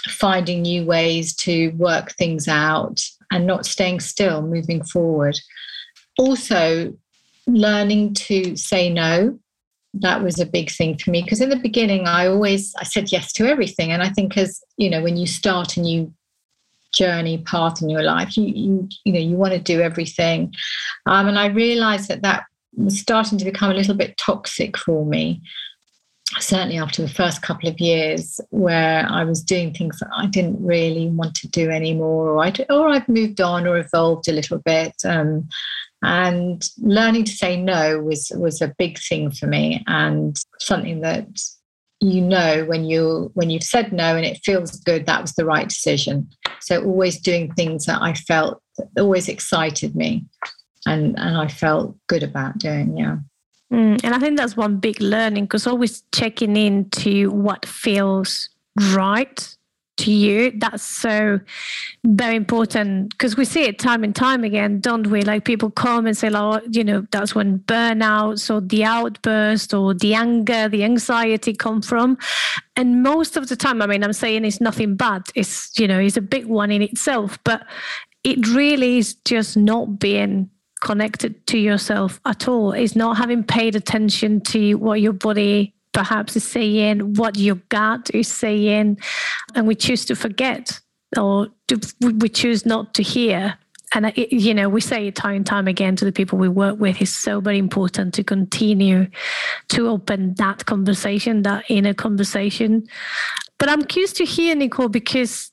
finding 0.08 0.62
new 0.62 0.84
ways 0.84 1.34
to 1.34 1.70
work 1.70 2.12
things 2.12 2.46
out 2.46 3.04
and 3.30 3.46
not 3.46 3.66
staying 3.66 4.00
still 4.00 4.42
moving 4.42 4.82
forward. 4.84 5.38
Also 6.18 6.94
learning 7.46 8.14
to 8.14 8.56
say 8.56 8.90
no 8.90 9.38
that 10.00 10.22
was 10.22 10.38
a 10.40 10.46
big 10.46 10.70
thing 10.70 10.96
for 10.98 11.10
me 11.10 11.22
because 11.22 11.40
in 11.40 11.48
the 11.48 11.56
beginning 11.56 12.06
i 12.06 12.26
always 12.26 12.74
i 12.78 12.84
said 12.84 13.10
yes 13.10 13.32
to 13.32 13.46
everything. 13.46 13.92
And 13.92 14.02
i 14.02 14.08
think 14.08 14.36
as 14.36 14.60
you 14.76 14.90
know 14.90 15.02
when 15.02 15.16
you 15.16 15.26
start 15.26 15.76
a 15.76 15.80
new 15.80 16.12
journey 16.92 17.38
path 17.38 17.82
in 17.82 17.90
your 17.90 18.02
life 18.02 18.36
you 18.36 18.44
you, 18.44 18.88
you 19.04 19.12
know 19.12 19.18
you 19.18 19.36
want 19.36 19.52
to 19.52 19.58
do 19.58 19.80
everything. 19.80 20.52
Um, 21.06 21.28
and 21.28 21.38
i 21.38 21.46
realized 21.46 22.08
that 22.08 22.22
that 22.22 22.44
was 22.76 22.98
starting 22.98 23.38
to 23.38 23.44
become 23.44 23.70
a 23.70 23.74
little 23.74 23.94
bit 23.94 24.16
toxic 24.18 24.76
for 24.76 25.04
me 25.06 25.40
certainly 26.38 26.76
after 26.76 27.02
the 27.02 27.08
first 27.08 27.40
couple 27.42 27.68
of 27.68 27.78
years 27.80 28.40
where 28.50 29.06
i 29.08 29.24
was 29.24 29.42
doing 29.42 29.72
things 29.72 29.98
that 29.98 30.10
i 30.16 30.26
didn't 30.26 30.62
really 30.64 31.08
want 31.08 31.34
to 31.34 31.48
do 31.48 31.70
anymore 31.70 32.30
or, 32.30 32.44
i 32.44 32.52
or 32.68 32.88
i've 32.88 33.08
moved 33.08 33.40
on 33.40 33.66
or 33.66 33.78
evolved 33.78 34.28
a 34.28 34.32
little 34.32 34.58
bit 34.58 34.92
um, 35.04 35.48
and 36.02 36.68
learning 36.78 37.24
to 37.24 37.32
say 37.32 37.56
no 37.56 38.00
was 38.00 38.30
was 38.36 38.60
a 38.60 38.74
big 38.78 38.98
thing 38.98 39.30
for 39.30 39.46
me 39.46 39.82
and 39.86 40.36
something 40.58 41.00
that 41.00 41.26
you 42.00 42.20
know 42.20 42.64
when 42.66 42.84
you 42.84 43.30
when 43.34 43.48
you've 43.48 43.62
said 43.62 43.92
no 43.92 44.16
and 44.16 44.26
it 44.26 44.40
feels 44.44 44.78
good 44.80 45.06
that 45.06 45.22
was 45.22 45.32
the 45.32 45.46
right 45.46 45.68
decision. 45.68 46.28
So 46.60 46.84
always 46.84 47.18
doing 47.18 47.52
things 47.54 47.86
that 47.86 48.02
i 48.02 48.12
felt 48.12 48.60
always 48.98 49.28
excited 49.28 49.96
me 49.96 50.26
and 50.86 51.18
and 51.18 51.36
i 51.36 51.48
felt 51.48 51.96
good 52.08 52.22
about 52.22 52.58
doing 52.58 52.96
yeah 52.96 53.16
mm, 53.72 54.00
and 54.04 54.14
i 54.14 54.18
think 54.18 54.36
that's 54.36 54.56
one 54.56 54.78
big 54.78 55.00
learning 55.00 55.44
because 55.44 55.66
always 55.66 56.02
checking 56.12 56.56
into 56.56 57.30
what 57.30 57.66
feels 57.66 58.48
right 58.92 59.56
to 59.96 60.12
you 60.12 60.52
that's 60.58 60.82
so 60.82 61.40
very 62.04 62.36
important 62.36 63.10
because 63.10 63.36
we 63.36 63.44
see 63.44 63.62
it 63.62 63.78
time 63.78 64.04
and 64.04 64.14
time 64.14 64.44
again 64.44 64.78
don't 64.80 65.06
we? 65.06 65.22
Like 65.22 65.44
people 65.44 65.70
come 65.70 66.06
and 66.06 66.16
say 66.16 66.30
oh 66.32 66.60
you 66.70 66.84
know 66.84 67.06
that's 67.10 67.34
when 67.34 67.60
burnouts 67.60 68.54
or 68.54 68.60
the 68.60 68.84
outburst 68.84 69.72
or 69.72 69.94
the 69.94 70.14
anger 70.14 70.68
the 70.68 70.84
anxiety 70.84 71.54
come 71.54 71.80
from. 71.82 72.18
And 72.76 73.02
most 73.02 73.36
of 73.36 73.48
the 73.48 73.56
time 73.56 73.80
i 73.80 73.86
mean 73.86 74.04
i'm 74.04 74.12
saying 74.12 74.44
it's 74.44 74.60
nothing 74.60 74.96
bad 74.96 75.22
it's 75.34 75.78
you 75.78 75.88
know 75.88 75.98
it's 75.98 76.16
a 76.16 76.22
big 76.22 76.46
one 76.46 76.70
in 76.70 76.82
itself 76.82 77.38
but 77.44 77.66
it 78.22 78.46
really 78.48 78.98
is 78.98 79.14
just 79.24 79.56
not 79.56 79.98
being 79.98 80.50
connected 80.82 81.46
to 81.46 81.58
yourself 81.58 82.20
at 82.26 82.48
all 82.48 82.72
it's 82.72 82.94
not 82.94 83.16
having 83.16 83.42
paid 83.42 83.74
attention 83.74 84.40
to 84.40 84.74
what 84.74 85.00
your 85.00 85.12
body 85.12 85.74
perhaps 85.96 86.36
is 86.36 86.44
saying, 86.44 87.14
what 87.14 87.38
your 87.38 87.54
gut 87.70 88.10
is 88.12 88.28
saying, 88.28 88.98
and 89.54 89.66
we 89.66 89.74
choose 89.74 90.04
to 90.04 90.14
forget 90.14 90.78
or 91.16 91.48
we 92.02 92.28
choose 92.28 92.66
not 92.66 92.92
to 92.92 93.02
hear. 93.02 93.56
And, 93.94 94.12
you 94.14 94.52
know, 94.52 94.68
we 94.68 94.82
say 94.82 95.06
it 95.06 95.14
time 95.14 95.36
and 95.36 95.46
time 95.46 95.66
again 95.66 95.96
to 95.96 96.04
the 96.04 96.12
people 96.12 96.38
we 96.38 96.50
work 96.50 96.78
with, 96.78 97.00
it's 97.00 97.10
so 97.10 97.40
very 97.40 97.56
important 97.56 98.12
to 98.14 98.22
continue 98.22 99.06
to 99.68 99.88
open 99.88 100.34
that 100.34 100.66
conversation, 100.66 101.42
that 101.42 101.64
inner 101.70 101.94
conversation. 101.94 102.86
But 103.58 103.70
I'm 103.70 103.82
curious 103.82 104.12
to 104.14 104.26
hear, 104.26 104.54
Nicole, 104.54 104.90
because 104.90 105.50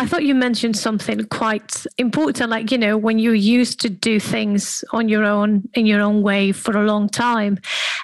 I 0.00 0.06
thought 0.06 0.24
you 0.24 0.34
mentioned 0.34 0.78
something 0.78 1.26
quite 1.26 1.84
important, 1.98 2.48
like, 2.48 2.72
you 2.72 2.78
know, 2.78 2.96
when 2.96 3.18
you 3.18 3.32
used 3.32 3.82
to 3.82 3.90
do 3.90 4.18
things 4.18 4.82
on 4.92 5.10
your 5.10 5.24
own, 5.24 5.68
in 5.74 5.84
your 5.84 6.00
own 6.00 6.22
way 6.22 6.52
for 6.52 6.74
a 6.74 6.86
long 6.86 7.10
time, 7.10 7.58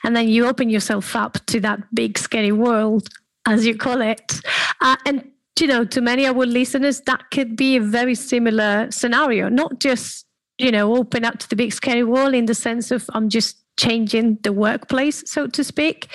and 0.05 0.15
then 0.15 0.29
you 0.29 0.47
open 0.47 0.69
yourself 0.69 1.17
up 1.17 1.39
to 1.47 1.59
that 1.61 1.81
big, 1.95 2.19
scary 2.19 2.53
world, 2.53 3.09
as 3.47 3.65
you 3.65 3.75
call 3.75 4.03
it. 4.03 4.43
Uh, 4.83 4.97
and, 5.07 5.27
you 5.59 5.67
know, 5.67 5.87
to 5.87 6.03
many 6.03 6.27
of 6.27 6.37
our 6.37 6.45
listeners, 6.45 7.01
that 7.07 7.31
could 7.31 7.57
be 7.57 7.77
a 7.77 7.81
very 7.81 8.15
similar 8.15 8.91
scenario, 8.91 9.49
not 9.49 9.81
just, 9.81 10.27
you 10.59 10.71
know, 10.71 10.95
open 10.97 11.25
up 11.25 11.39
to 11.39 11.49
the 11.49 11.57
big, 11.57 11.73
scary 11.73 12.05
world 12.05 12.35
in 12.35 12.45
the 12.45 12.55
sense 12.55 12.91
of 12.91 13.09
I'm 13.15 13.31
just 13.31 13.57
changing 13.79 14.37
the 14.43 14.53
workplace, 14.53 15.23
so 15.25 15.47
to 15.47 15.65
speak, 15.65 16.09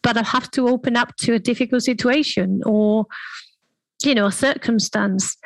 but 0.00 0.16
I 0.16 0.22
have 0.22 0.50
to 0.52 0.66
open 0.68 0.96
up 0.96 1.14
to 1.16 1.34
a 1.34 1.38
difficult 1.38 1.82
situation 1.82 2.62
or, 2.64 3.04
you 4.02 4.14
know, 4.14 4.30
circumstance, 4.30 5.36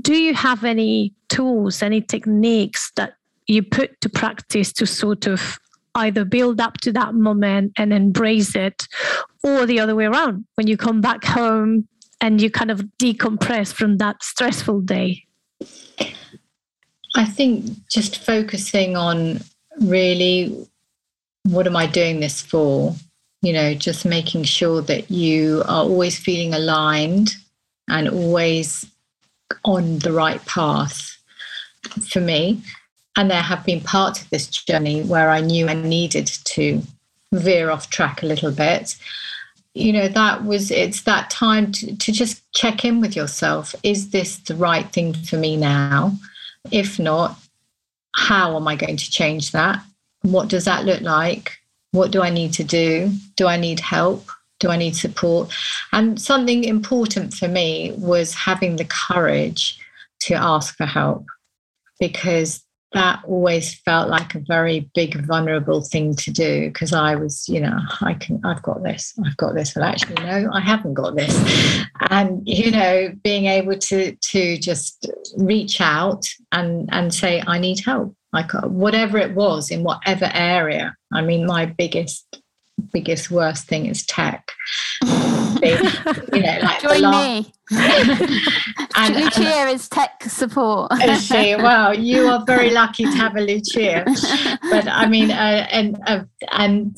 do 0.00 0.14
you 0.16 0.34
have 0.34 0.64
any 0.64 1.14
tools, 1.28 1.82
any 1.82 2.00
techniques 2.00 2.92
that 2.96 3.14
you 3.46 3.62
put 3.62 4.00
to 4.00 4.08
practice 4.08 4.72
to 4.74 4.86
sort 4.86 5.26
of 5.26 5.58
either 5.94 6.24
build 6.24 6.60
up 6.60 6.78
to 6.78 6.92
that 6.92 7.14
moment 7.14 7.72
and 7.76 7.92
embrace 7.92 8.54
it, 8.54 8.86
or 9.42 9.66
the 9.66 9.80
other 9.80 9.96
way 9.96 10.04
around 10.04 10.44
when 10.54 10.66
you 10.66 10.76
come 10.76 11.00
back 11.00 11.24
home 11.24 11.88
and 12.20 12.40
you 12.40 12.50
kind 12.50 12.70
of 12.70 12.84
decompress 13.00 13.72
from 13.72 13.98
that 13.98 14.22
stressful 14.22 14.80
day? 14.80 15.24
I 17.16 17.24
think 17.24 17.64
just 17.88 18.24
focusing 18.24 18.96
on 18.96 19.40
really 19.80 20.66
what 21.44 21.66
am 21.66 21.76
I 21.76 21.86
doing 21.86 22.20
this 22.20 22.40
for? 22.40 22.94
You 23.42 23.52
know, 23.52 23.74
just 23.74 24.04
making 24.04 24.44
sure 24.44 24.82
that 24.82 25.10
you 25.10 25.62
are 25.62 25.84
always 25.84 26.18
feeling 26.18 26.54
aligned 26.54 27.36
and 27.88 28.08
always 28.08 28.86
on 29.64 29.98
the 30.00 30.12
right 30.12 30.44
path 30.46 31.16
for 32.10 32.20
me. 32.20 32.62
And 33.16 33.30
there 33.30 33.42
have 33.42 33.64
been 33.64 33.80
parts 33.80 34.22
of 34.22 34.30
this 34.30 34.46
journey 34.46 35.02
where 35.02 35.30
I 35.30 35.40
knew 35.40 35.66
I 35.68 35.74
needed 35.74 36.26
to 36.26 36.82
veer 37.32 37.70
off 37.70 37.90
track 37.90 38.22
a 38.22 38.26
little 38.26 38.52
bit. 38.52 38.96
You 39.74 39.92
know, 39.92 40.08
that 40.08 40.44
was, 40.44 40.70
it's 40.70 41.02
that 41.02 41.30
time 41.30 41.72
to, 41.72 41.96
to 41.96 42.12
just 42.12 42.42
check 42.52 42.84
in 42.84 43.00
with 43.00 43.16
yourself. 43.16 43.74
Is 43.82 44.10
this 44.10 44.36
the 44.38 44.54
right 44.54 44.90
thing 44.92 45.14
for 45.14 45.36
me 45.36 45.56
now? 45.56 46.12
If 46.70 46.98
not, 46.98 47.36
how 48.14 48.56
am 48.56 48.66
I 48.68 48.76
going 48.76 48.96
to 48.96 49.10
change 49.10 49.52
that? 49.52 49.82
What 50.22 50.48
does 50.48 50.64
that 50.64 50.84
look 50.84 51.00
like? 51.00 51.58
What 51.92 52.10
do 52.10 52.22
I 52.22 52.30
need 52.30 52.52
to 52.54 52.64
do? 52.64 53.12
Do 53.36 53.46
I 53.46 53.56
need 53.56 53.80
help? 53.80 54.28
Do 54.60 54.70
I 54.70 54.76
need 54.76 54.96
support? 54.96 55.52
And 55.92 56.20
something 56.20 56.64
important 56.64 57.34
for 57.34 57.48
me 57.48 57.92
was 57.96 58.34
having 58.34 58.76
the 58.76 58.84
courage 58.84 59.78
to 60.20 60.34
ask 60.34 60.76
for 60.76 60.86
help 60.86 61.26
because 62.00 62.64
that 62.92 63.22
always 63.26 63.74
felt 63.74 64.08
like 64.08 64.34
a 64.34 64.40
very 64.40 64.88
big 64.94 65.14
vulnerable 65.26 65.82
thing 65.82 66.14
to 66.16 66.30
do 66.30 66.68
because 66.68 66.92
I 66.92 67.16
was, 67.16 67.46
you 67.48 67.60
know, 67.60 67.78
I 68.00 68.14
can 68.14 68.40
I've 68.44 68.62
got 68.62 68.82
this, 68.82 69.12
I've 69.26 69.36
got 69.36 69.54
this. 69.54 69.76
Well 69.76 69.84
actually 69.84 70.14
no, 70.24 70.50
I 70.52 70.60
haven't 70.60 70.94
got 70.94 71.14
this. 71.14 71.84
And 72.08 72.40
you 72.48 72.70
know, 72.70 73.12
being 73.22 73.46
able 73.46 73.76
to 73.76 74.16
to 74.16 74.56
just 74.56 75.10
reach 75.36 75.80
out 75.80 76.24
and 76.52 76.88
and 76.90 77.12
say, 77.12 77.42
I 77.46 77.58
need 77.58 77.80
help. 77.84 78.14
Like 78.32 78.54
uh, 78.54 78.68
whatever 78.68 79.18
it 79.18 79.34
was 79.34 79.70
in 79.70 79.84
whatever 79.84 80.30
area. 80.32 80.94
I 81.12 81.22
mean, 81.22 81.46
my 81.46 81.66
biggest 81.66 82.37
biggest 82.92 83.30
worst 83.30 83.66
thing 83.66 83.86
is 83.86 84.04
tech. 84.06 84.52
you 85.02 85.10
know, 86.40 86.58
like 86.62 86.82
Join 86.82 87.10
me. 87.10 87.52
and, 88.96 89.16
Lucia 89.16 89.68
is 89.68 89.88
tech 89.88 90.22
support. 90.24 90.92
is 91.02 91.26
she? 91.26 91.56
Well, 91.56 91.94
you 91.94 92.28
are 92.28 92.44
very 92.44 92.70
lucky 92.70 93.04
to 93.04 93.10
have 93.10 93.36
a 93.36 93.40
Lucia. 93.40 94.04
But 94.70 94.86
I 94.88 95.06
mean, 95.08 95.30
uh, 95.30 95.66
and 95.70 95.98
uh, 96.06 96.24
and 96.52 96.96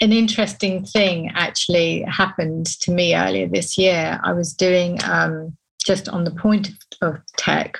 an 0.00 0.12
interesting 0.12 0.84
thing 0.84 1.30
actually 1.34 2.02
happened 2.02 2.66
to 2.80 2.90
me 2.90 3.14
earlier 3.14 3.46
this 3.46 3.76
year. 3.76 4.18
I 4.24 4.32
was 4.32 4.54
doing 4.54 4.98
um, 5.04 5.56
just 5.84 6.08
on 6.08 6.24
the 6.24 6.30
point 6.30 6.70
of 7.02 7.18
tech. 7.36 7.78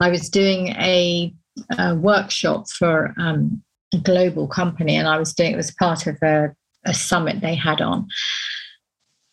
I 0.00 0.10
was 0.10 0.28
doing 0.28 0.68
a, 0.68 1.32
a 1.78 1.94
workshop 1.94 2.68
for 2.68 3.14
um, 3.18 3.63
global 3.98 4.48
company, 4.48 4.96
and 4.96 5.08
I 5.08 5.18
was 5.18 5.34
doing 5.34 5.52
it 5.52 5.56
was 5.56 5.72
part 5.72 6.06
of 6.06 6.16
a, 6.22 6.54
a 6.84 6.94
summit 6.94 7.40
they 7.40 7.54
had 7.54 7.80
on. 7.80 8.06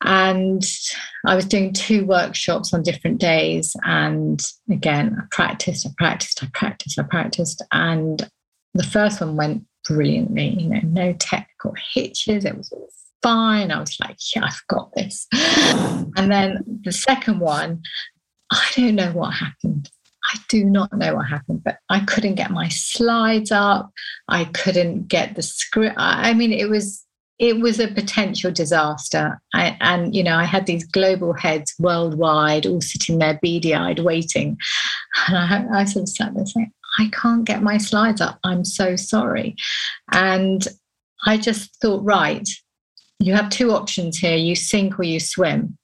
And 0.03 0.63
I 1.27 1.35
was 1.35 1.45
doing 1.45 1.73
two 1.73 2.05
workshops 2.05 2.73
on 2.73 2.81
different 2.81 3.19
days. 3.19 3.75
And 3.83 4.41
again, 4.69 5.15
I 5.19 5.23
practiced, 5.29 5.85
I 5.85 5.91
practiced, 5.97 6.43
I 6.43 6.47
practiced, 6.53 6.99
I 6.99 7.03
practiced. 7.03 7.63
And 7.71 8.27
the 8.73 8.83
first 8.83 9.21
one 9.21 9.35
went 9.35 9.63
brilliantly, 9.87 10.59
you 10.59 10.69
know, 10.69 10.81
no 10.83 11.13
technical 11.13 11.75
hitches. 11.93 12.45
It 12.45 12.57
was 12.57 12.71
all 12.71 12.89
fine. 13.21 13.71
I 13.71 13.79
was 13.79 13.99
like, 13.99 14.17
yeah, 14.35 14.45
I've 14.45 14.63
got 14.67 14.91
this. 14.95 15.27
and 15.31 16.31
then 16.31 16.63
the 16.83 16.91
second 16.91 17.39
one, 17.39 17.81
I 18.51 18.67
don't 18.75 18.95
know 18.95 19.11
what 19.11 19.35
happened. 19.35 19.89
I 20.33 20.39
do 20.49 20.63
not 20.65 20.93
know 20.93 21.15
what 21.15 21.27
happened, 21.27 21.63
but 21.63 21.77
I 21.89 22.01
couldn't 22.01 22.35
get 22.35 22.51
my 22.51 22.69
slides 22.69 23.51
up. 23.51 23.91
I 24.27 24.45
couldn't 24.45 25.07
get 25.07 25.35
the 25.35 25.41
script. 25.41 25.95
I 25.97 26.33
mean, 26.33 26.53
it 26.53 26.69
was 26.69 27.05
it 27.41 27.59
was 27.59 27.79
a 27.79 27.87
potential 27.87 28.51
disaster. 28.51 29.41
I, 29.55 29.75
and, 29.81 30.15
you 30.15 30.23
know, 30.23 30.35
I 30.37 30.43
had 30.43 30.67
these 30.67 30.85
global 30.85 31.33
heads 31.33 31.73
worldwide 31.79 32.67
all 32.67 32.81
sitting 32.81 33.17
there 33.17 33.39
beady 33.41 33.73
eyed 33.73 33.97
waiting. 33.97 34.59
And 35.27 35.37
I, 35.37 35.79
I 35.79 35.85
sort 35.85 36.03
of 36.03 36.09
sat 36.09 36.35
there 36.35 36.45
saying, 36.45 36.71
I 36.99 37.09
can't 37.11 37.43
get 37.43 37.63
my 37.63 37.79
slides 37.79 38.21
up. 38.21 38.37
I'm 38.43 38.63
so 38.63 38.95
sorry. 38.95 39.55
And 40.11 40.67
I 41.25 41.37
just 41.37 41.75
thought, 41.81 42.03
right, 42.03 42.47
you 43.17 43.33
have 43.33 43.49
two 43.49 43.71
options 43.71 44.19
here 44.19 44.37
you 44.37 44.55
sink 44.55 44.99
or 44.99 45.03
you 45.03 45.19
swim. 45.19 45.79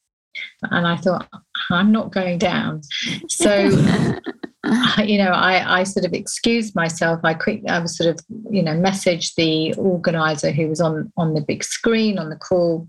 And 0.62 0.86
I 0.86 0.96
thought, 0.96 1.28
I'm 1.72 1.92
not 1.92 2.12
going 2.12 2.38
down. 2.38 2.82
So 3.30 3.72
you 5.06 5.18
know, 5.18 5.30
I, 5.30 5.80
I 5.80 5.84
sort 5.84 6.06
of 6.06 6.14
excused 6.14 6.76
myself. 6.76 7.20
I 7.24 7.34
quick, 7.34 7.62
I 7.68 7.80
was 7.80 7.98
sort 7.98 8.10
of, 8.10 8.20
you 8.50 8.64
know, 8.64 8.74
messaged 8.74 9.36
the 9.36 9.74
organizer 9.76 10.52
who 10.52 10.68
was 10.68 10.82
on 10.82 11.12
on 11.18 11.34
the 11.34 11.42
big 11.42 11.64
screen 11.64 12.18
on 12.18 12.30
the 12.30 12.36
call. 12.36 12.88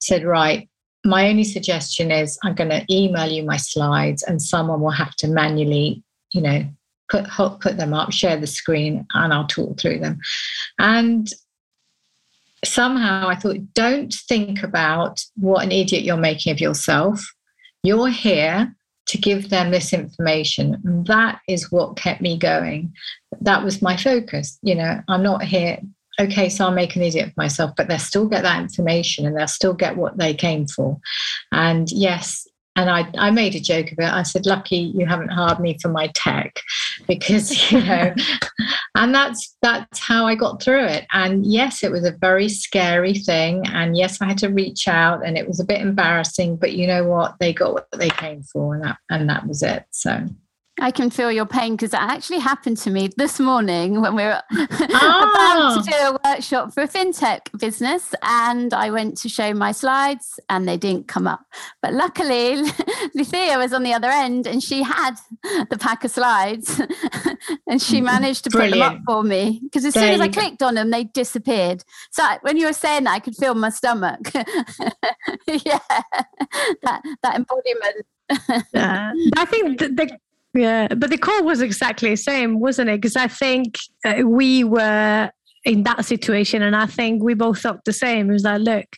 Said, 0.00 0.24
right, 0.24 0.68
my 1.04 1.28
only 1.28 1.44
suggestion 1.44 2.10
is 2.10 2.38
I'm 2.44 2.54
going 2.54 2.70
to 2.70 2.84
email 2.90 3.30
you 3.30 3.42
my 3.44 3.56
slides, 3.56 4.22
and 4.22 4.40
someone 4.40 4.80
will 4.80 4.90
have 4.90 5.14
to 5.16 5.28
manually, 5.28 6.02
you 6.32 6.42
know, 6.42 6.64
put 7.08 7.26
put 7.60 7.76
them 7.76 7.94
up, 7.94 8.12
share 8.12 8.36
the 8.36 8.46
screen, 8.46 9.06
and 9.14 9.32
I'll 9.32 9.46
talk 9.46 9.80
through 9.80 10.00
them. 10.00 10.20
And 10.78 11.28
somehow 12.64 13.28
I 13.28 13.36
thought, 13.36 13.74
don't 13.74 14.12
think 14.28 14.62
about 14.62 15.20
what 15.36 15.64
an 15.64 15.72
idiot 15.72 16.02
you're 16.02 16.16
making 16.16 16.52
of 16.52 16.60
yourself. 16.60 17.24
You're 17.82 18.08
here 18.08 18.74
to 19.06 19.18
give 19.18 19.50
them 19.50 19.70
this 19.70 19.92
information. 19.92 20.80
And 20.84 21.06
that 21.06 21.40
is 21.48 21.70
what 21.70 21.96
kept 21.96 22.20
me 22.20 22.36
going. 22.36 22.92
That 23.40 23.64
was 23.64 23.82
my 23.82 23.96
focus. 23.96 24.58
You 24.62 24.74
know, 24.74 25.00
I'm 25.08 25.22
not 25.22 25.42
here, 25.42 25.78
okay, 26.20 26.48
so 26.48 26.64
I'll 26.64 26.72
make 26.72 26.96
an 26.96 27.02
idiot 27.02 27.28
of 27.28 27.36
myself, 27.36 27.72
but 27.76 27.88
they'll 27.88 27.98
still 27.98 28.26
get 28.28 28.42
that 28.42 28.60
information 28.60 29.26
and 29.26 29.36
they'll 29.36 29.46
still 29.46 29.74
get 29.74 29.96
what 29.96 30.18
they 30.18 30.34
came 30.34 30.66
for. 30.66 30.98
And 31.52 31.90
yes, 31.90 32.45
and 32.76 32.90
I, 32.90 33.08
I 33.16 33.30
made 33.30 33.54
a 33.54 33.60
joke 33.60 33.90
of 33.92 33.98
it. 33.98 34.12
I 34.12 34.22
said, 34.22 34.46
"Lucky 34.46 34.92
you 34.94 35.06
haven't 35.06 35.30
hired 35.32 35.60
me 35.60 35.78
for 35.80 35.88
my 35.88 36.08
tech, 36.14 36.60
because 37.08 37.72
you 37.72 37.82
know." 37.82 38.14
and 38.94 39.14
that's 39.14 39.56
that's 39.62 39.98
how 39.98 40.26
I 40.26 40.34
got 40.34 40.62
through 40.62 40.84
it. 40.84 41.06
And 41.12 41.44
yes, 41.44 41.82
it 41.82 41.90
was 41.90 42.04
a 42.04 42.12
very 42.12 42.48
scary 42.48 43.14
thing. 43.14 43.66
And 43.68 43.96
yes, 43.96 44.20
I 44.20 44.26
had 44.26 44.38
to 44.38 44.48
reach 44.48 44.86
out, 44.88 45.24
and 45.26 45.36
it 45.36 45.48
was 45.48 45.58
a 45.58 45.64
bit 45.64 45.80
embarrassing. 45.80 46.56
But 46.56 46.72
you 46.74 46.86
know 46.86 47.04
what? 47.04 47.36
They 47.40 47.52
got 47.52 47.72
what 47.72 47.88
they 47.92 48.10
came 48.10 48.42
for, 48.42 48.74
and 48.74 48.84
that 48.84 48.98
and 49.10 49.28
that 49.28 49.46
was 49.46 49.62
it. 49.62 49.84
So 49.90 50.26
I 50.78 50.90
can 50.90 51.08
feel 51.08 51.32
your 51.32 51.46
pain 51.46 51.72
because 51.72 51.92
that 51.92 52.10
actually 52.10 52.38
happened 52.38 52.76
to 52.78 52.90
me 52.90 53.10
this 53.16 53.40
morning 53.40 54.02
when 54.02 54.14
we 54.14 54.22
were 54.22 54.42
about 54.50 54.68
to 54.70 55.00
ah. 55.00 55.82
do 55.86 55.96
a 55.96 56.30
workshop 56.30 56.74
for 56.74 56.82
a 56.82 56.88
fintech 56.88 57.40
business. 57.58 58.14
And 58.22 58.74
I 58.74 58.90
went 58.90 59.16
to 59.18 59.28
show 59.28 59.54
my 59.54 59.72
slides 59.72 60.38
and 60.50 60.68
they 60.68 60.76
didn't 60.76 61.08
come 61.08 61.26
up. 61.26 61.40
But 61.80 61.94
luckily, 61.94 62.56
Lucia 63.14 63.56
was 63.56 63.72
on 63.72 63.84
the 63.84 63.94
other 63.94 64.10
end 64.10 64.46
and 64.46 64.62
she 64.62 64.82
had 64.82 65.14
the 65.70 65.78
pack 65.80 66.04
of 66.04 66.10
slides 66.10 66.80
and 67.66 67.80
she 67.80 68.02
managed 68.02 68.44
to 68.44 68.50
Brilliant. 68.50 68.74
put 68.74 68.78
them 68.78 68.96
up 68.96 69.02
for 69.06 69.22
me. 69.22 69.60
Because 69.62 69.86
as 69.86 69.94
there 69.94 70.12
soon 70.12 70.14
as 70.14 70.20
I 70.20 70.28
clicked 70.28 70.62
on 70.62 70.74
them, 70.74 70.90
they 70.90 71.04
disappeared. 71.04 71.84
So 72.10 72.22
when 72.42 72.58
you 72.58 72.66
were 72.66 72.74
saying 72.74 73.04
that, 73.04 73.14
I 73.14 73.20
could 73.20 73.36
feel 73.36 73.54
my 73.54 73.70
stomach. 73.70 74.30
yeah, 74.34 75.78
that, 76.82 77.00
that 77.22 77.34
embodiment. 77.34 78.06
uh, 78.28 79.12
I 79.36 79.44
think 79.46 79.78
the, 79.78 79.88
the, 79.88 80.18
yeah, 80.56 80.88
but 80.88 81.10
the 81.10 81.18
call 81.18 81.44
was 81.44 81.60
exactly 81.60 82.10
the 82.10 82.16
same, 82.16 82.60
wasn't 82.60 82.90
it? 82.90 83.00
Because 83.00 83.16
I 83.16 83.28
think 83.28 83.76
uh, 84.04 84.22
we 84.24 84.64
were 84.64 85.30
in 85.64 85.82
that 85.82 86.04
situation, 86.04 86.62
and 86.62 86.74
I 86.74 86.86
think 86.86 87.22
we 87.22 87.34
both 87.34 87.60
thought 87.60 87.84
the 87.84 87.92
same. 87.92 88.30
It 88.30 88.34
was 88.34 88.44
like, 88.44 88.60
look, 88.60 88.96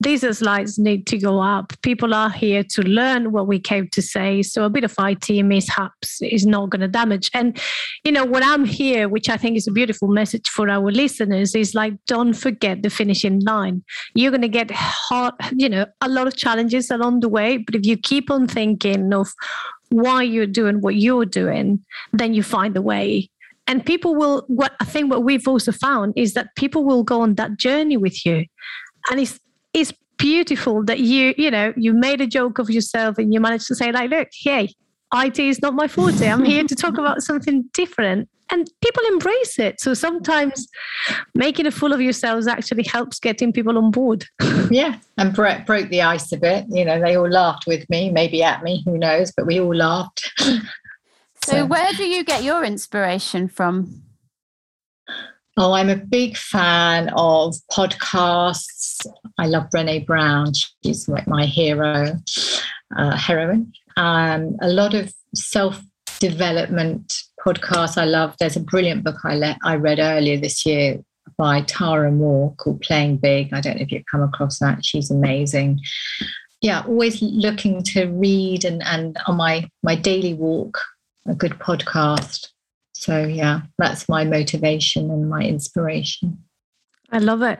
these 0.00 0.38
slides 0.38 0.78
need 0.78 1.06
to 1.08 1.18
go 1.18 1.40
up. 1.40 1.72
People 1.82 2.14
are 2.14 2.30
here 2.30 2.62
to 2.62 2.82
learn 2.82 3.32
what 3.32 3.46
we 3.46 3.58
came 3.58 3.88
to 3.88 4.02
say. 4.02 4.42
So 4.42 4.64
a 4.64 4.70
bit 4.70 4.84
of 4.84 4.94
IT 4.98 5.44
mishaps 5.44 6.20
is 6.22 6.46
not 6.46 6.70
going 6.70 6.80
to 6.80 6.88
damage. 6.88 7.30
And, 7.34 7.58
you 8.04 8.12
know, 8.12 8.24
when 8.24 8.42
I'm 8.42 8.64
here, 8.64 9.08
which 9.08 9.28
I 9.28 9.36
think 9.36 9.56
is 9.56 9.66
a 9.66 9.72
beautiful 9.72 10.08
message 10.08 10.48
for 10.48 10.68
our 10.68 10.90
listeners, 10.90 11.54
is 11.54 11.74
like, 11.74 11.94
don't 12.06 12.34
forget 12.34 12.82
the 12.82 12.90
finishing 12.90 13.40
line. 13.40 13.82
You're 14.14 14.30
going 14.30 14.42
to 14.42 14.48
get 14.48 14.70
hard, 14.70 15.34
you 15.52 15.68
know, 15.68 15.86
a 16.00 16.08
lot 16.08 16.26
of 16.26 16.36
challenges 16.36 16.90
along 16.90 17.20
the 17.20 17.28
way. 17.28 17.58
But 17.58 17.74
if 17.74 17.86
you 17.86 17.96
keep 17.96 18.30
on 18.30 18.46
thinking 18.46 19.12
of 19.12 19.32
why 19.90 20.22
you're 20.22 20.46
doing 20.46 20.80
what 20.80 20.96
you're 20.96 21.24
doing, 21.24 21.84
then 22.12 22.34
you 22.34 22.42
find 22.42 22.74
the 22.74 22.82
way. 22.82 23.28
And 23.66 23.84
people 23.84 24.14
will, 24.14 24.44
what 24.48 24.72
I 24.80 24.84
think 24.84 25.10
what 25.10 25.24
we've 25.24 25.48
also 25.48 25.72
found 25.72 26.14
is 26.16 26.34
that 26.34 26.54
people 26.56 26.84
will 26.84 27.02
go 27.02 27.22
on 27.22 27.36
that 27.36 27.56
journey 27.58 27.96
with 27.96 28.26
you. 28.26 28.44
And 29.10 29.20
it's, 29.20 29.40
it's 29.72 29.92
beautiful 30.18 30.84
that 30.84 31.00
you, 31.00 31.34
you 31.38 31.50
know, 31.50 31.72
you 31.76 31.94
made 31.94 32.20
a 32.20 32.26
joke 32.26 32.58
of 32.58 32.70
yourself 32.70 33.18
and 33.18 33.32
you 33.32 33.40
managed 33.40 33.66
to 33.68 33.74
say, 33.74 33.90
like, 33.90 34.10
look, 34.10 34.28
hey, 34.32 34.68
IT 35.14 35.38
is 35.38 35.62
not 35.62 35.74
my 35.74 35.88
forte. 35.88 36.28
I'm 36.28 36.44
here 36.44 36.64
to 36.64 36.74
talk 36.74 36.98
about 36.98 37.22
something 37.22 37.64
different. 37.72 38.28
And 38.50 38.70
people 38.82 39.02
embrace 39.08 39.58
it. 39.58 39.80
So 39.80 39.94
sometimes 39.94 40.68
making 41.34 41.66
a 41.66 41.70
fool 41.70 41.92
of 41.92 42.00
yourselves 42.00 42.46
actually 42.46 42.84
helps 42.84 43.18
getting 43.18 43.52
people 43.52 43.78
on 43.78 43.90
board. 43.90 44.24
yeah. 44.70 44.98
And 45.18 45.34
Brett 45.34 45.66
broke 45.66 45.88
the 45.88 46.02
ice 46.02 46.32
a 46.32 46.36
bit. 46.36 46.66
You 46.68 46.84
know, 46.84 47.00
they 47.00 47.16
all 47.16 47.28
laughed 47.28 47.66
with 47.66 47.88
me, 47.88 48.10
maybe 48.10 48.42
at 48.42 48.62
me, 48.62 48.82
who 48.84 48.98
knows, 48.98 49.32
but 49.36 49.46
we 49.46 49.60
all 49.60 49.74
laughed. 49.74 50.30
so, 50.38 50.60
so, 51.44 51.66
where 51.66 51.92
do 51.92 52.04
you 52.04 52.24
get 52.24 52.42
your 52.42 52.64
inspiration 52.64 53.48
from? 53.48 54.02
Oh, 55.56 55.72
I'm 55.72 55.88
a 55.88 55.96
big 55.96 56.36
fan 56.36 57.10
of 57.16 57.54
podcasts. 57.70 59.06
I 59.38 59.46
love 59.46 59.68
Brene 59.70 60.04
Brown. 60.04 60.52
She's 60.84 61.08
like 61.08 61.28
my 61.28 61.46
hero, 61.46 62.16
uh, 62.96 63.16
heroine 63.16 63.72
um, 63.96 64.56
a 64.60 64.68
lot 64.68 64.94
of 64.94 65.12
self 65.34 65.80
development 66.20 67.12
podcasts 67.44 67.98
I 67.98 68.04
love. 68.04 68.34
There's 68.38 68.56
a 68.56 68.60
brilliant 68.60 69.04
book 69.04 69.16
I, 69.24 69.34
let, 69.34 69.58
I 69.64 69.76
read 69.76 69.98
earlier 69.98 70.36
this 70.36 70.64
year 70.64 71.02
by 71.36 71.62
Tara 71.62 72.10
Mohr 72.10 72.56
called 72.56 72.80
Playing 72.80 73.18
Big. 73.18 73.52
I 73.52 73.60
don't 73.60 73.76
know 73.76 73.82
if 73.82 73.92
you've 73.92 74.04
come 74.10 74.22
across 74.22 74.58
that. 74.58 74.84
She's 74.84 75.10
amazing. 75.10 75.80
Yeah, 76.60 76.82
always 76.86 77.20
looking 77.20 77.82
to 77.82 78.06
read 78.06 78.64
and, 78.64 78.82
and 78.84 79.16
on 79.26 79.36
my, 79.36 79.68
my 79.82 79.94
daily 79.94 80.34
walk, 80.34 80.78
a 81.26 81.34
good 81.34 81.52
podcast. 81.52 82.48
So, 82.92 83.24
yeah, 83.24 83.62
that's 83.76 84.08
my 84.08 84.24
motivation 84.24 85.10
and 85.10 85.28
my 85.28 85.42
inspiration. 85.42 86.42
I 87.10 87.18
love 87.18 87.42
it. 87.42 87.58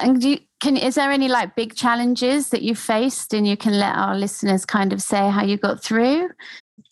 And 0.00 0.20
do 0.20 0.30
you, 0.30 0.38
can 0.60 0.76
is 0.76 0.94
there 0.94 1.10
any 1.10 1.28
like 1.28 1.54
big 1.54 1.74
challenges 1.74 2.48
that 2.48 2.62
you 2.62 2.74
faced 2.74 3.34
and 3.34 3.46
you 3.46 3.56
can 3.56 3.78
let 3.78 3.94
our 3.94 4.16
listeners 4.16 4.64
kind 4.64 4.92
of 4.92 5.02
say 5.02 5.28
how 5.30 5.44
you 5.44 5.58
got 5.58 5.82
through? 5.82 6.30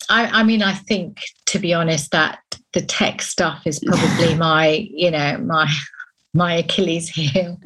I, 0.09 0.25
I 0.27 0.43
mean, 0.43 0.61
I 0.61 0.73
think 0.73 1.19
to 1.47 1.59
be 1.59 1.73
honest, 1.73 2.11
that 2.11 2.39
the 2.73 2.81
tech 2.81 3.21
stuff 3.21 3.65
is 3.65 3.79
probably 3.79 4.35
my, 4.49 4.87
you 4.91 5.11
know, 5.11 5.37
my 5.37 5.71
my 6.33 6.55
Achilles 6.55 7.07
heel. 7.07 7.57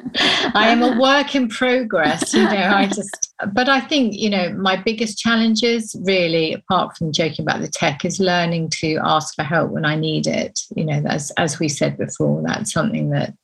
I 0.54 0.68
am 0.68 0.80
a 0.82 0.96
work 1.00 1.34
in 1.34 1.48
progress, 1.48 2.32
you 2.32 2.44
know. 2.44 2.50
I 2.50 2.86
just, 2.86 3.34
but 3.52 3.68
I 3.68 3.80
think, 3.80 4.14
you 4.14 4.30
know, 4.30 4.52
my 4.52 4.76
biggest 4.76 5.18
challenges 5.18 5.96
really, 6.04 6.52
apart 6.52 6.96
from 6.96 7.10
joking 7.10 7.44
about 7.44 7.62
the 7.62 7.68
tech, 7.68 8.04
is 8.04 8.20
learning 8.20 8.70
to 8.78 9.00
ask 9.02 9.34
for 9.34 9.42
help 9.42 9.72
when 9.72 9.84
I 9.84 9.96
need 9.96 10.28
it. 10.28 10.60
You 10.76 10.84
know, 10.84 11.02
as 11.06 11.32
as 11.32 11.58
we 11.58 11.68
said 11.68 11.98
before, 11.98 12.44
that's 12.46 12.72
something 12.72 13.10
that 13.10 13.34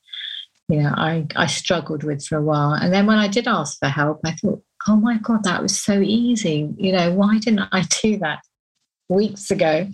you 0.68 0.82
know 0.82 0.92
I, 0.96 1.26
I 1.34 1.46
struggled 1.46 2.04
with 2.04 2.24
for 2.24 2.38
a 2.38 2.42
while 2.42 2.72
and 2.72 2.92
then 2.92 3.06
when 3.06 3.18
i 3.18 3.28
did 3.28 3.46
ask 3.46 3.78
for 3.78 3.86
help 3.86 4.20
i 4.24 4.32
thought 4.32 4.60
oh 4.88 4.96
my 4.96 5.18
god 5.18 5.44
that 5.44 5.62
was 5.62 5.80
so 5.80 6.00
easy 6.00 6.68
you 6.76 6.90
know 6.90 7.12
why 7.12 7.38
didn't 7.38 7.68
i 7.70 7.82
do 8.02 8.18
that 8.18 8.40
weeks 9.08 9.50
ago 9.50 9.88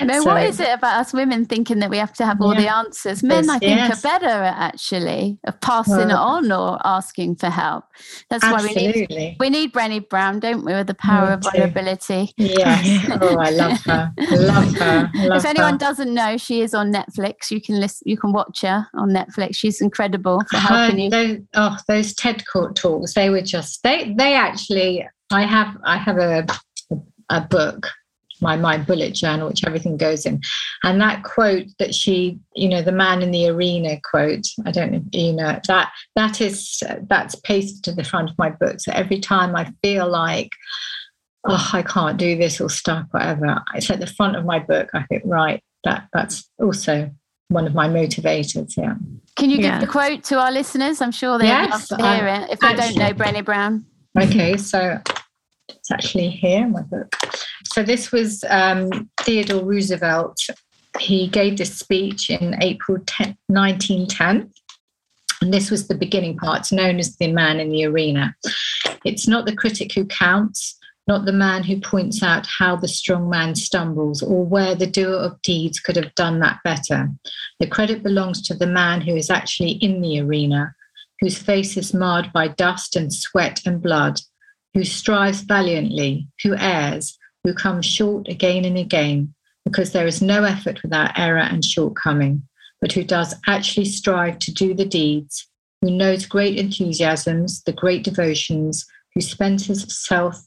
I 0.00 0.04
know 0.04 0.20
so, 0.20 0.26
what 0.26 0.42
is 0.44 0.60
it 0.60 0.68
about 0.72 1.00
us 1.00 1.12
women 1.12 1.44
thinking 1.44 1.80
that 1.80 1.90
we 1.90 1.98
have 1.98 2.12
to 2.14 2.26
have 2.26 2.40
all 2.40 2.54
yeah, 2.54 2.60
the 2.60 2.74
answers? 2.74 3.22
Men, 3.22 3.50
I 3.50 3.58
think, 3.58 3.76
yes. 3.76 4.04
are 4.04 4.08
better 4.08 4.26
at 4.26 4.54
actually 4.56 5.38
of 5.44 5.60
passing 5.60 5.96
well, 5.96 6.10
it 6.10 6.14
on 6.14 6.52
or 6.52 6.78
asking 6.84 7.36
for 7.36 7.50
help. 7.50 7.84
That's 8.30 8.44
absolutely. 8.44 8.86
why 8.86 9.06
we 9.08 9.16
need 9.16 9.36
we 9.40 9.50
need 9.50 9.72
Brené 9.72 10.08
Brown, 10.08 10.40
don't 10.40 10.64
we, 10.64 10.72
with 10.72 10.86
the 10.86 10.94
power 10.94 11.30
of 11.30 11.42
vulnerability. 11.42 12.32
Yes. 12.36 13.08
oh, 13.20 13.38
I 13.38 13.50
love 13.50 13.80
her. 13.84 14.12
I 14.18 14.34
love 14.34 14.74
her. 14.76 15.10
Love 15.28 15.38
if 15.38 15.44
anyone 15.44 15.74
her. 15.74 15.78
doesn't 15.78 16.12
know, 16.12 16.36
she 16.36 16.62
is 16.62 16.74
on 16.74 16.92
Netflix. 16.92 17.50
You 17.50 17.60
can 17.60 17.80
listen. 17.80 18.02
You 18.08 18.16
can 18.16 18.32
watch 18.32 18.62
her 18.62 18.86
on 18.94 19.10
Netflix. 19.10 19.56
She's 19.56 19.80
incredible 19.80 20.40
for 20.50 20.56
helping 20.56 20.98
you. 20.98 21.10
Those, 21.10 21.38
oh, 21.54 21.76
those 21.88 22.14
TED 22.14 22.44
Court 22.50 22.76
talks. 22.76 23.14
They 23.14 23.30
were 23.30 23.42
just 23.42 23.82
they. 23.82 24.14
They 24.16 24.34
actually. 24.34 25.06
I 25.30 25.42
have. 25.42 25.76
I 25.84 25.98
have 25.98 26.18
a 26.18 26.46
a 27.30 27.40
book 27.42 27.86
my 28.40 28.56
my 28.56 28.76
bullet 28.76 29.14
journal 29.14 29.48
which 29.48 29.64
everything 29.64 29.96
goes 29.96 30.26
in. 30.26 30.40
And 30.84 31.00
that 31.00 31.22
quote 31.22 31.66
that 31.78 31.94
she 31.94 32.38
you 32.54 32.68
know 32.68 32.82
the 32.82 32.92
man 32.92 33.22
in 33.22 33.30
the 33.30 33.48
arena 33.48 33.98
quote 34.02 34.46
i 34.66 34.70
don't 34.70 34.92
know 34.92 35.02
you 35.12 35.32
know 35.32 35.58
that 35.66 35.90
that 36.16 36.40
is 36.40 36.82
that's 37.08 37.34
pasted 37.36 37.82
to 37.84 37.92
the 37.92 38.04
front 38.04 38.30
of 38.30 38.38
my 38.38 38.50
book. 38.50 38.80
So 38.80 38.92
every 38.92 39.20
time 39.20 39.56
i 39.56 39.72
feel 39.82 40.08
like 40.08 40.50
oh 41.46 41.70
i 41.72 41.82
can't 41.82 42.18
do 42.18 42.36
this 42.36 42.60
or 42.60 42.70
stuck 42.70 43.06
whatever 43.12 43.62
it's 43.74 43.90
at 43.90 44.00
the 44.00 44.06
front 44.06 44.36
of 44.36 44.44
my 44.44 44.58
book. 44.58 44.90
I 44.94 45.04
think 45.04 45.22
right 45.24 45.62
that 45.84 46.08
that's 46.12 46.48
also 46.58 47.10
one 47.48 47.66
of 47.66 47.74
my 47.74 47.88
motivators 47.88 48.76
yeah. 48.76 48.94
Can 49.36 49.50
you 49.50 49.58
yeah. 49.58 49.78
give 49.78 49.86
the 49.86 49.92
quote 49.92 50.24
to 50.24 50.38
our 50.38 50.50
listeners? 50.50 51.00
I'm 51.00 51.12
sure 51.12 51.38
they'd 51.38 51.46
yes, 51.46 51.90
love 51.90 51.98
to 51.98 52.06
hear 52.06 52.26
it. 52.26 52.50
If 52.50 52.58
they 52.58 52.66
actually, 52.66 52.98
don't 52.98 53.18
know 53.18 53.24
Brené 53.24 53.44
Brown. 53.44 53.86
Okay 54.20 54.56
so 54.56 55.00
it's 55.68 55.90
actually 55.90 56.28
here 56.28 56.64
in 56.64 56.72
my 56.72 56.82
book. 56.82 57.14
So 57.78 57.84
this 57.84 58.10
was 58.10 58.42
um, 58.50 59.08
Theodore 59.20 59.64
Roosevelt. 59.64 60.36
He 60.98 61.28
gave 61.28 61.58
this 61.58 61.78
speech 61.78 62.28
in 62.28 62.60
April 62.60 62.98
10, 63.06 63.38
1910. 63.46 64.52
And 65.40 65.54
this 65.54 65.70
was 65.70 65.86
the 65.86 65.94
beginning 65.94 66.36
part, 66.36 66.58
it's 66.58 66.72
known 66.72 66.98
as 66.98 67.16
the 67.16 67.30
man 67.30 67.60
in 67.60 67.68
the 67.68 67.84
arena. 67.84 68.34
It's 69.04 69.28
not 69.28 69.46
the 69.46 69.54
critic 69.54 69.92
who 69.94 70.06
counts, 70.06 70.76
not 71.06 71.24
the 71.24 71.32
man 71.32 71.62
who 71.62 71.80
points 71.80 72.20
out 72.20 72.48
how 72.48 72.74
the 72.74 72.88
strong 72.88 73.30
man 73.30 73.54
stumbles 73.54 74.24
or 74.24 74.44
where 74.44 74.74
the 74.74 74.88
doer 74.88 75.14
of 75.14 75.40
deeds 75.42 75.78
could 75.78 75.94
have 75.94 76.12
done 76.16 76.40
that 76.40 76.58
better. 76.64 77.08
The 77.60 77.68
credit 77.68 78.02
belongs 78.02 78.42
to 78.48 78.54
the 78.54 78.66
man 78.66 79.02
who 79.02 79.14
is 79.14 79.30
actually 79.30 79.74
in 79.74 80.00
the 80.00 80.18
arena, 80.20 80.74
whose 81.20 81.38
face 81.38 81.76
is 81.76 81.94
marred 81.94 82.32
by 82.32 82.48
dust 82.48 82.96
and 82.96 83.14
sweat 83.14 83.60
and 83.64 83.80
blood, 83.80 84.20
who 84.74 84.82
strives 84.82 85.42
valiantly, 85.42 86.26
who 86.42 86.56
errs, 86.56 87.16
who 87.48 87.54
comes 87.54 87.86
short 87.86 88.28
again 88.28 88.66
and 88.66 88.76
again, 88.76 89.32
because 89.64 89.92
there 89.92 90.06
is 90.06 90.20
no 90.20 90.44
effort 90.44 90.82
without 90.82 91.18
error 91.18 91.38
and 91.38 91.64
shortcoming, 91.64 92.42
but 92.82 92.92
who 92.92 93.02
does 93.02 93.34
actually 93.46 93.86
strive 93.86 94.38
to 94.38 94.52
do 94.52 94.74
the 94.74 94.84
deeds, 94.84 95.48
who 95.80 95.90
knows 95.90 96.26
great 96.26 96.58
enthusiasms, 96.58 97.62
the 97.62 97.72
great 97.72 98.04
devotions, 98.04 98.84
who 99.14 99.22
spends 99.22 99.64
himself 99.64 100.38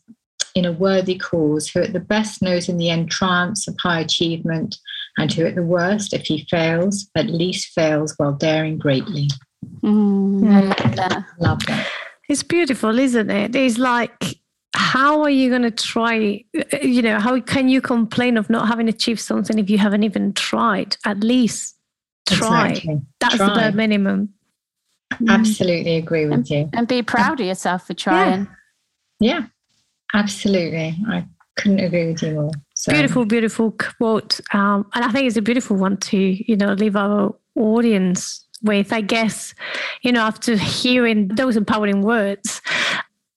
in 0.54 0.64
a 0.64 0.72
worthy 0.72 1.18
cause, 1.18 1.70
who 1.70 1.82
at 1.82 1.94
the 1.94 2.00
best 2.00 2.40
knows 2.40 2.70
in 2.70 2.78
the 2.78 2.92
end 2.92 3.10
triumphs 3.10 3.68
of 3.68 3.76
high 3.82 4.02
achievement, 4.02 4.78
and 5.18 5.34
who 5.34 5.44
at 5.46 5.56
the 5.56 5.64
worst, 5.64 6.14
if 6.14 6.22
he 6.22 6.46
fails, 6.52 7.10
at 7.16 7.26
least 7.32 7.74
fails 7.74 8.14
while 8.18 8.34
daring 8.34 8.78
greatly. 8.78 9.28
Mm, 9.82 10.48
I. 10.48 11.24
Love 11.40 11.66
that. 11.66 11.88
It's 12.30 12.44
beautiful, 12.44 13.00
isn't 13.00 13.32
it? 13.32 13.56
It's 13.56 13.80
like, 13.80 14.41
how 14.74 15.22
are 15.22 15.30
you 15.30 15.50
going 15.50 15.64
to 15.64 15.72
try? 15.72 16.44
You 16.82 17.02
know, 17.02 17.20
how 17.20 17.40
can 17.42 17.70
you 17.70 17.82
complain 17.82 18.38
of 18.38 18.50
not 18.50 18.68
having 18.68 18.88
achieved 18.88 19.20
something 19.20 19.60
if 19.60 19.70
you 19.70 19.78
haven't 19.78 20.04
even 20.04 20.34
tried? 20.34 20.98
At 21.06 21.24
least 21.24 21.76
try. 22.28 22.70
Exactly. 22.70 23.02
That's 23.20 23.36
try. 23.36 23.48
the 23.48 23.54
bare 23.54 23.72
minimum. 23.72 24.34
Absolutely 25.28 25.98
agree 25.98 26.26
with 26.26 26.34
and, 26.34 26.50
you. 26.50 26.70
And 26.74 26.88
be 26.88 27.02
proud 27.02 27.40
of 27.40 27.46
yourself 27.46 27.88
for 27.88 27.94
trying. 27.94 28.48
Yeah, 29.20 29.40
yeah 29.40 29.46
absolutely. 30.14 30.98
I 31.08 31.26
couldn't 31.58 31.80
agree 31.80 32.08
with 32.12 32.24
you 32.24 32.34
more. 32.34 32.52
So. 32.76 32.92
Beautiful, 32.92 33.26
beautiful 33.26 33.72
quote. 33.72 34.40
Um, 34.54 34.88
and 34.94 35.04
I 35.06 35.12
think 35.12 35.28
it's 35.28 35.38
a 35.38 35.42
beautiful 35.42 35.78
one 35.78 35.98
to, 35.98 36.18
you 36.18 36.56
know, 36.56 36.74
leave 36.74 36.96
our 36.96 37.36
audience 37.56 38.46
with, 38.64 38.94
I 38.94 39.02
guess, 39.02 39.54
you 40.02 40.12
know, 40.12 40.22
after 40.22 40.56
hearing 40.56 41.28
those 41.30 41.58
empowering 41.58 42.02
words, 42.02 42.62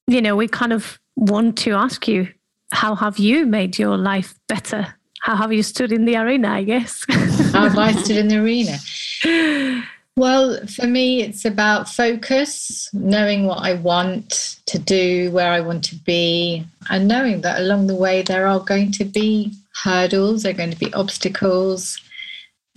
you 0.07 0.21
know, 0.21 0.37
we 0.37 0.49
kind 0.49 0.73
of 0.73 0.99
want 1.17 1.59
to 1.59 1.73
ask 1.73 2.09
you, 2.09 2.29
how 2.73 2.95
have 2.95 3.19
you 3.19 3.47
made 3.47 3.79
your 3.79 3.97
life 3.97 4.35
better? 4.49 4.95
How 5.21 5.37
have 5.37 5.53
you 5.53 5.63
stood 5.63 5.93
in 5.93 6.05
the 6.05 6.17
arena, 6.17 6.51
I 6.51 6.65
guess? 6.65 7.05
how 7.53 7.69
have 7.69 7.79
I 7.79 7.93
stood 7.93 8.17
in 8.17 8.29
the 8.29 8.39
arena? 8.39 9.85
Well, 10.17 10.65
for 10.69 10.87
me, 10.87 11.23
it's 11.23 11.45
about 11.45 11.89
focus, 11.89 12.89
knowing 12.93 13.47
what 13.47 13.65
I 13.65 13.75
want 13.75 14.61
to 14.67 14.79
do, 14.79 15.33
where 15.33 15.51
I 15.51 15.61
want 15.61 15.83
to 15.87 15.97
be, 15.97 16.65
and 16.89 17.09
knowing 17.09 17.41
that 17.41 17.61
along 17.61 17.89
the 17.89 17.97
way 17.97 18.23
there 18.23 18.47
are 18.47 18.61
going 18.61 18.93
to 18.93 19.05
be 19.05 19.53
hurdles, 19.83 20.45
there 20.45 20.53
are 20.53 20.57
going 20.57 20.71
to 20.71 20.79
be 20.79 20.95
obstacles. 20.95 22.01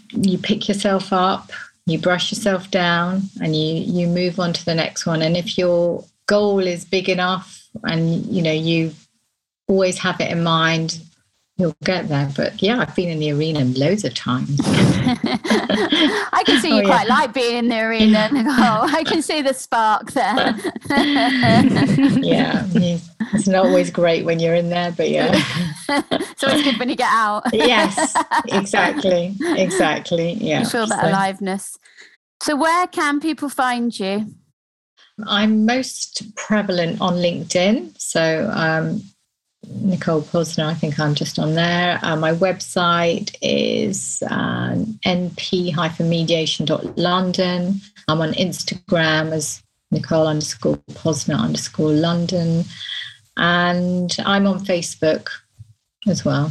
You 0.09 0.39
pick 0.39 0.67
yourself 0.67 1.13
up, 1.13 1.51
you 1.87 1.97
brush 1.97 2.31
yourself 2.31 2.69
down 2.69 3.23
and 3.41 3.55
you 3.55 3.75
you 3.75 4.07
move 4.07 4.39
on 4.39 4.53
to 4.53 4.65
the 4.65 4.75
next 4.75 5.05
one 5.05 5.21
and 5.21 5.35
if 5.35 5.57
your 5.57 6.03
goal 6.27 6.59
is 6.59 6.85
big 6.85 7.09
enough 7.09 7.61
and 7.83 8.25
you 8.25 8.41
know 8.41 8.51
you 8.51 8.93
always 9.67 9.97
have 9.97 10.19
it 10.21 10.31
in 10.31 10.43
mind 10.43 10.99
you'll 11.57 11.75
get 11.83 12.07
there. 12.07 12.29
But 12.35 12.61
yeah, 12.61 12.79
I've 12.79 12.95
been 12.95 13.09
in 13.09 13.19
the 13.19 13.31
arena 13.31 13.65
loads 13.65 14.05
of 14.05 14.13
times. 14.13 14.59
I 14.63 16.43
can 16.45 16.61
see 16.61 16.75
you 16.75 16.83
oh, 16.83 16.85
quite 16.85 17.07
like 17.07 17.33
being 17.33 17.57
in 17.57 17.67
the 17.67 17.79
arena, 17.79 18.29
Nicole. 18.31 18.53
I 18.55 19.03
can 19.05 19.21
see 19.21 19.41
the 19.41 19.53
spark 19.53 20.11
there. 20.11 20.55
yeah, 22.21 22.65
it's 23.33 23.47
not 23.47 23.65
always 23.65 23.89
great 23.89 24.23
when 24.25 24.39
you're 24.39 24.55
in 24.55 24.69
there, 24.69 24.91
but 24.91 25.09
yeah. 25.09 25.33
so 26.37 26.47
it's 26.47 26.63
good 26.63 26.77
when 26.79 26.89
you 26.89 26.95
get 26.95 27.11
out. 27.11 27.43
yes, 27.53 28.15
exactly. 28.45 29.35
Exactly. 29.41 30.33
Yeah. 30.33 30.59
You 30.59 30.65
feel 30.65 30.87
that 30.87 31.01
so. 31.01 31.07
aliveness. 31.09 31.77
So, 32.43 32.55
where 32.55 32.85
can 32.87 33.19
people 33.19 33.49
find 33.49 33.97
you? 33.99 34.27
I'm 35.25 35.65
most 35.65 36.36
prevalent 36.36 37.01
on 37.01 37.15
LinkedIn. 37.15 37.99
So, 37.99 38.49
um, 38.53 39.01
Nicole 39.65 40.21
Posner. 40.21 40.65
I 40.65 40.73
think 40.73 40.99
I'm 40.99 41.15
just 41.15 41.39
on 41.39 41.56
there. 41.56 41.99
Uh, 42.01 42.15
my 42.15 42.34
website 42.34 43.36
is 43.41 44.23
uh, 44.30 44.75
np-mediation.london. 45.06 47.82
I'm 48.08 48.21
on 48.21 48.32
Instagram 48.34 49.32
as 49.32 49.63
Nicole 49.91 50.27
underscore 50.27 50.77
Posner 50.91 51.38
underscore 51.38 51.91
London. 51.91 52.63
And 53.36 54.15
I'm 54.25 54.47
on 54.47 54.60
Facebook 54.60 55.27
as 56.08 56.23
well. 56.23 56.49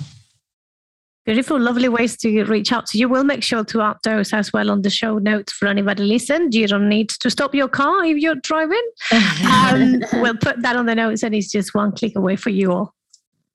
Beautiful, 1.27 1.59
lovely 1.59 1.89
ways 1.89 2.17
to 2.19 2.45
reach 2.45 2.71
out 2.71 2.87
to 2.87 2.99
you. 2.99 3.09
We'll 3.09 3.25
make 3.25 3.43
sure 3.43 3.65
to 3.65 3.83
add 3.83 3.97
those 4.05 4.33
as 4.33 4.53
well 4.53 4.71
on 4.71 4.83
the 4.83 4.91
show 4.91 5.19
notes 5.19 5.53
for 5.53 5.67
anybody 5.67 6.05
listen. 6.05 6.53
You 6.53 6.69
don't 6.69 6.89
need 6.89 7.09
to 7.09 7.31
stop 7.31 7.53
your 7.53 7.67
car 7.67 8.05
if 8.05 8.17
you're 8.17 8.37
driving. 8.37 8.83
um, 9.13 10.05
we'll 10.23 10.37
put 10.37 10.63
that 10.63 10.77
on 10.77 10.87
the 10.87 10.95
notes 10.95 11.25
and 11.25 11.35
it's 11.35 11.51
just 11.51 11.75
one 11.75 11.91
click 11.91 12.15
away 12.15 12.37
for 12.37 12.51
you 12.51 12.71
all. 12.71 12.95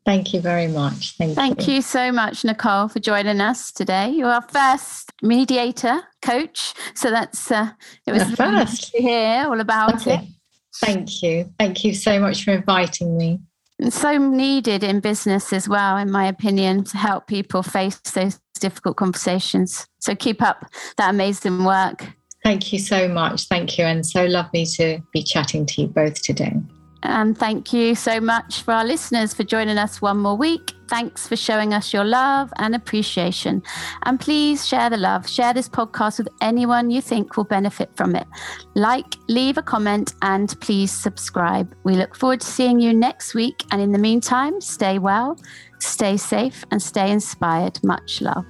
Thank 0.06 0.34
you 0.34 0.42
very 0.42 0.68
much. 0.68 1.16
Thank, 1.18 1.36
Thank 1.36 1.68
you. 1.68 1.76
you. 1.76 1.82
so 1.82 2.12
much, 2.12 2.44
Nicole, 2.44 2.90
for 2.90 3.00
joining 3.00 3.40
us 3.40 3.72
today. 3.72 4.10
You're 4.10 4.32
our 4.32 4.42
first 4.42 5.10
mediator 5.22 6.02
coach, 6.22 6.74
so 6.94 7.10
that's 7.10 7.52
uh, 7.52 7.70
it 8.06 8.12
was 8.12 8.24
first 8.32 8.92
to 8.92 9.02
hear 9.02 9.46
all 9.48 9.62
about 9.62 10.02
okay. 10.02 10.16
it. 10.16 10.30
Thank 10.78 11.24
you. 11.24 11.54
Thank 11.58 11.86
you 11.86 11.94
so 11.94 12.20
much 12.20 12.44
for 12.44 12.52
inviting 12.52 13.16
me. 13.16 13.40
It's 13.82 14.00
so 14.00 14.16
needed 14.16 14.84
in 14.84 15.00
business 15.00 15.52
as 15.52 15.68
well, 15.68 15.98
in 15.98 16.12
my 16.12 16.28
opinion, 16.28 16.84
to 16.84 16.98
help 16.98 17.26
people 17.26 17.64
face 17.64 17.98
those 17.98 18.40
difficult 18.60 18.96
conversations. 18.96 19.88
So 19.98 20.14
keep 20.14 20.44
up 20.44 20.66
that 20.98 21.10
amazing 21.10 21.64
work. 21.64 22.06
Thank 22.44 22.72
you 22.72 22.78
so 22.78 23.08
much. 23.08 23.48
Thank 23.48 23.80
you. 23.80 23.86
And 23.86 24.06
so 24.06 24.26
lovely 24.26 24.68
to 24.78 25.02
be 25.12 25.24
chatting 25.24 25.66
to 25.66 25.82
you 25.82 25.88
both 25.88 26.22
today. 26.22 26.54
And 27.04 27.38
thank 27.38 27.74
you 27.74 27.96
so 27.96 28.20
much 28.20 28.62
for 28.62 28.74
our 28.74 28.86
listeners 28.86 29.34
for 29.34 29.44
joining 29.44 29.78
us 29.78 30.02
one 30.02 30.20
more 30.20 30.36
week. 30.36 30.74
Thanks 30.88 31.28
for 31.28 31.36
showing 31.36 31.74
us 31.74 31.94
your 31.94 32.04
love 32.04 32.54
and 32.58 32.76
appreciation. 32.76 33.64
And 34.04 34.20
please 34.20 34.68
share 34.68 34.90
the 34.90 34.98
love. 34.98 35.28
Share 35.28 35.54
this 35.54 35.70
podcast 35.70 36.20
with 36.20 36.28
anyone 36.42 36.92
you 36.92 37.02
think 37.02 37.38
will 37.38 37.46
benefit 37.46 37.90
from 37.96 38.16
it. 38.16 38.28
Like, 38.76 39.16
leave 39.30 39.58
a 39.58 39.64
comment, 39.64 40.14
and 40.22 40.54
please 40.62 40.92
subscribe. 40.92 41.74
We 41.84 41.96
look 41.96 42.16
forward 42.16 42.42
to 42.42 42.48
seeing 42.48 42.80
you 42.80 42.94
next 42.94 43.34
week. 43.34 43.64
And 43.72 43.82
in 43.82 43.94
the 43.94 44.00
meantime, 44.00 44.62
stay 44.62 45.00
well, 45.00 45.40
stay 45.80 46.18
safe, 46.18 46.66
and 46.72 46.82
stay 46.82 47.10
inspired. 47.10 47.84
Much 47.84 48.22
love. 48.22 48.46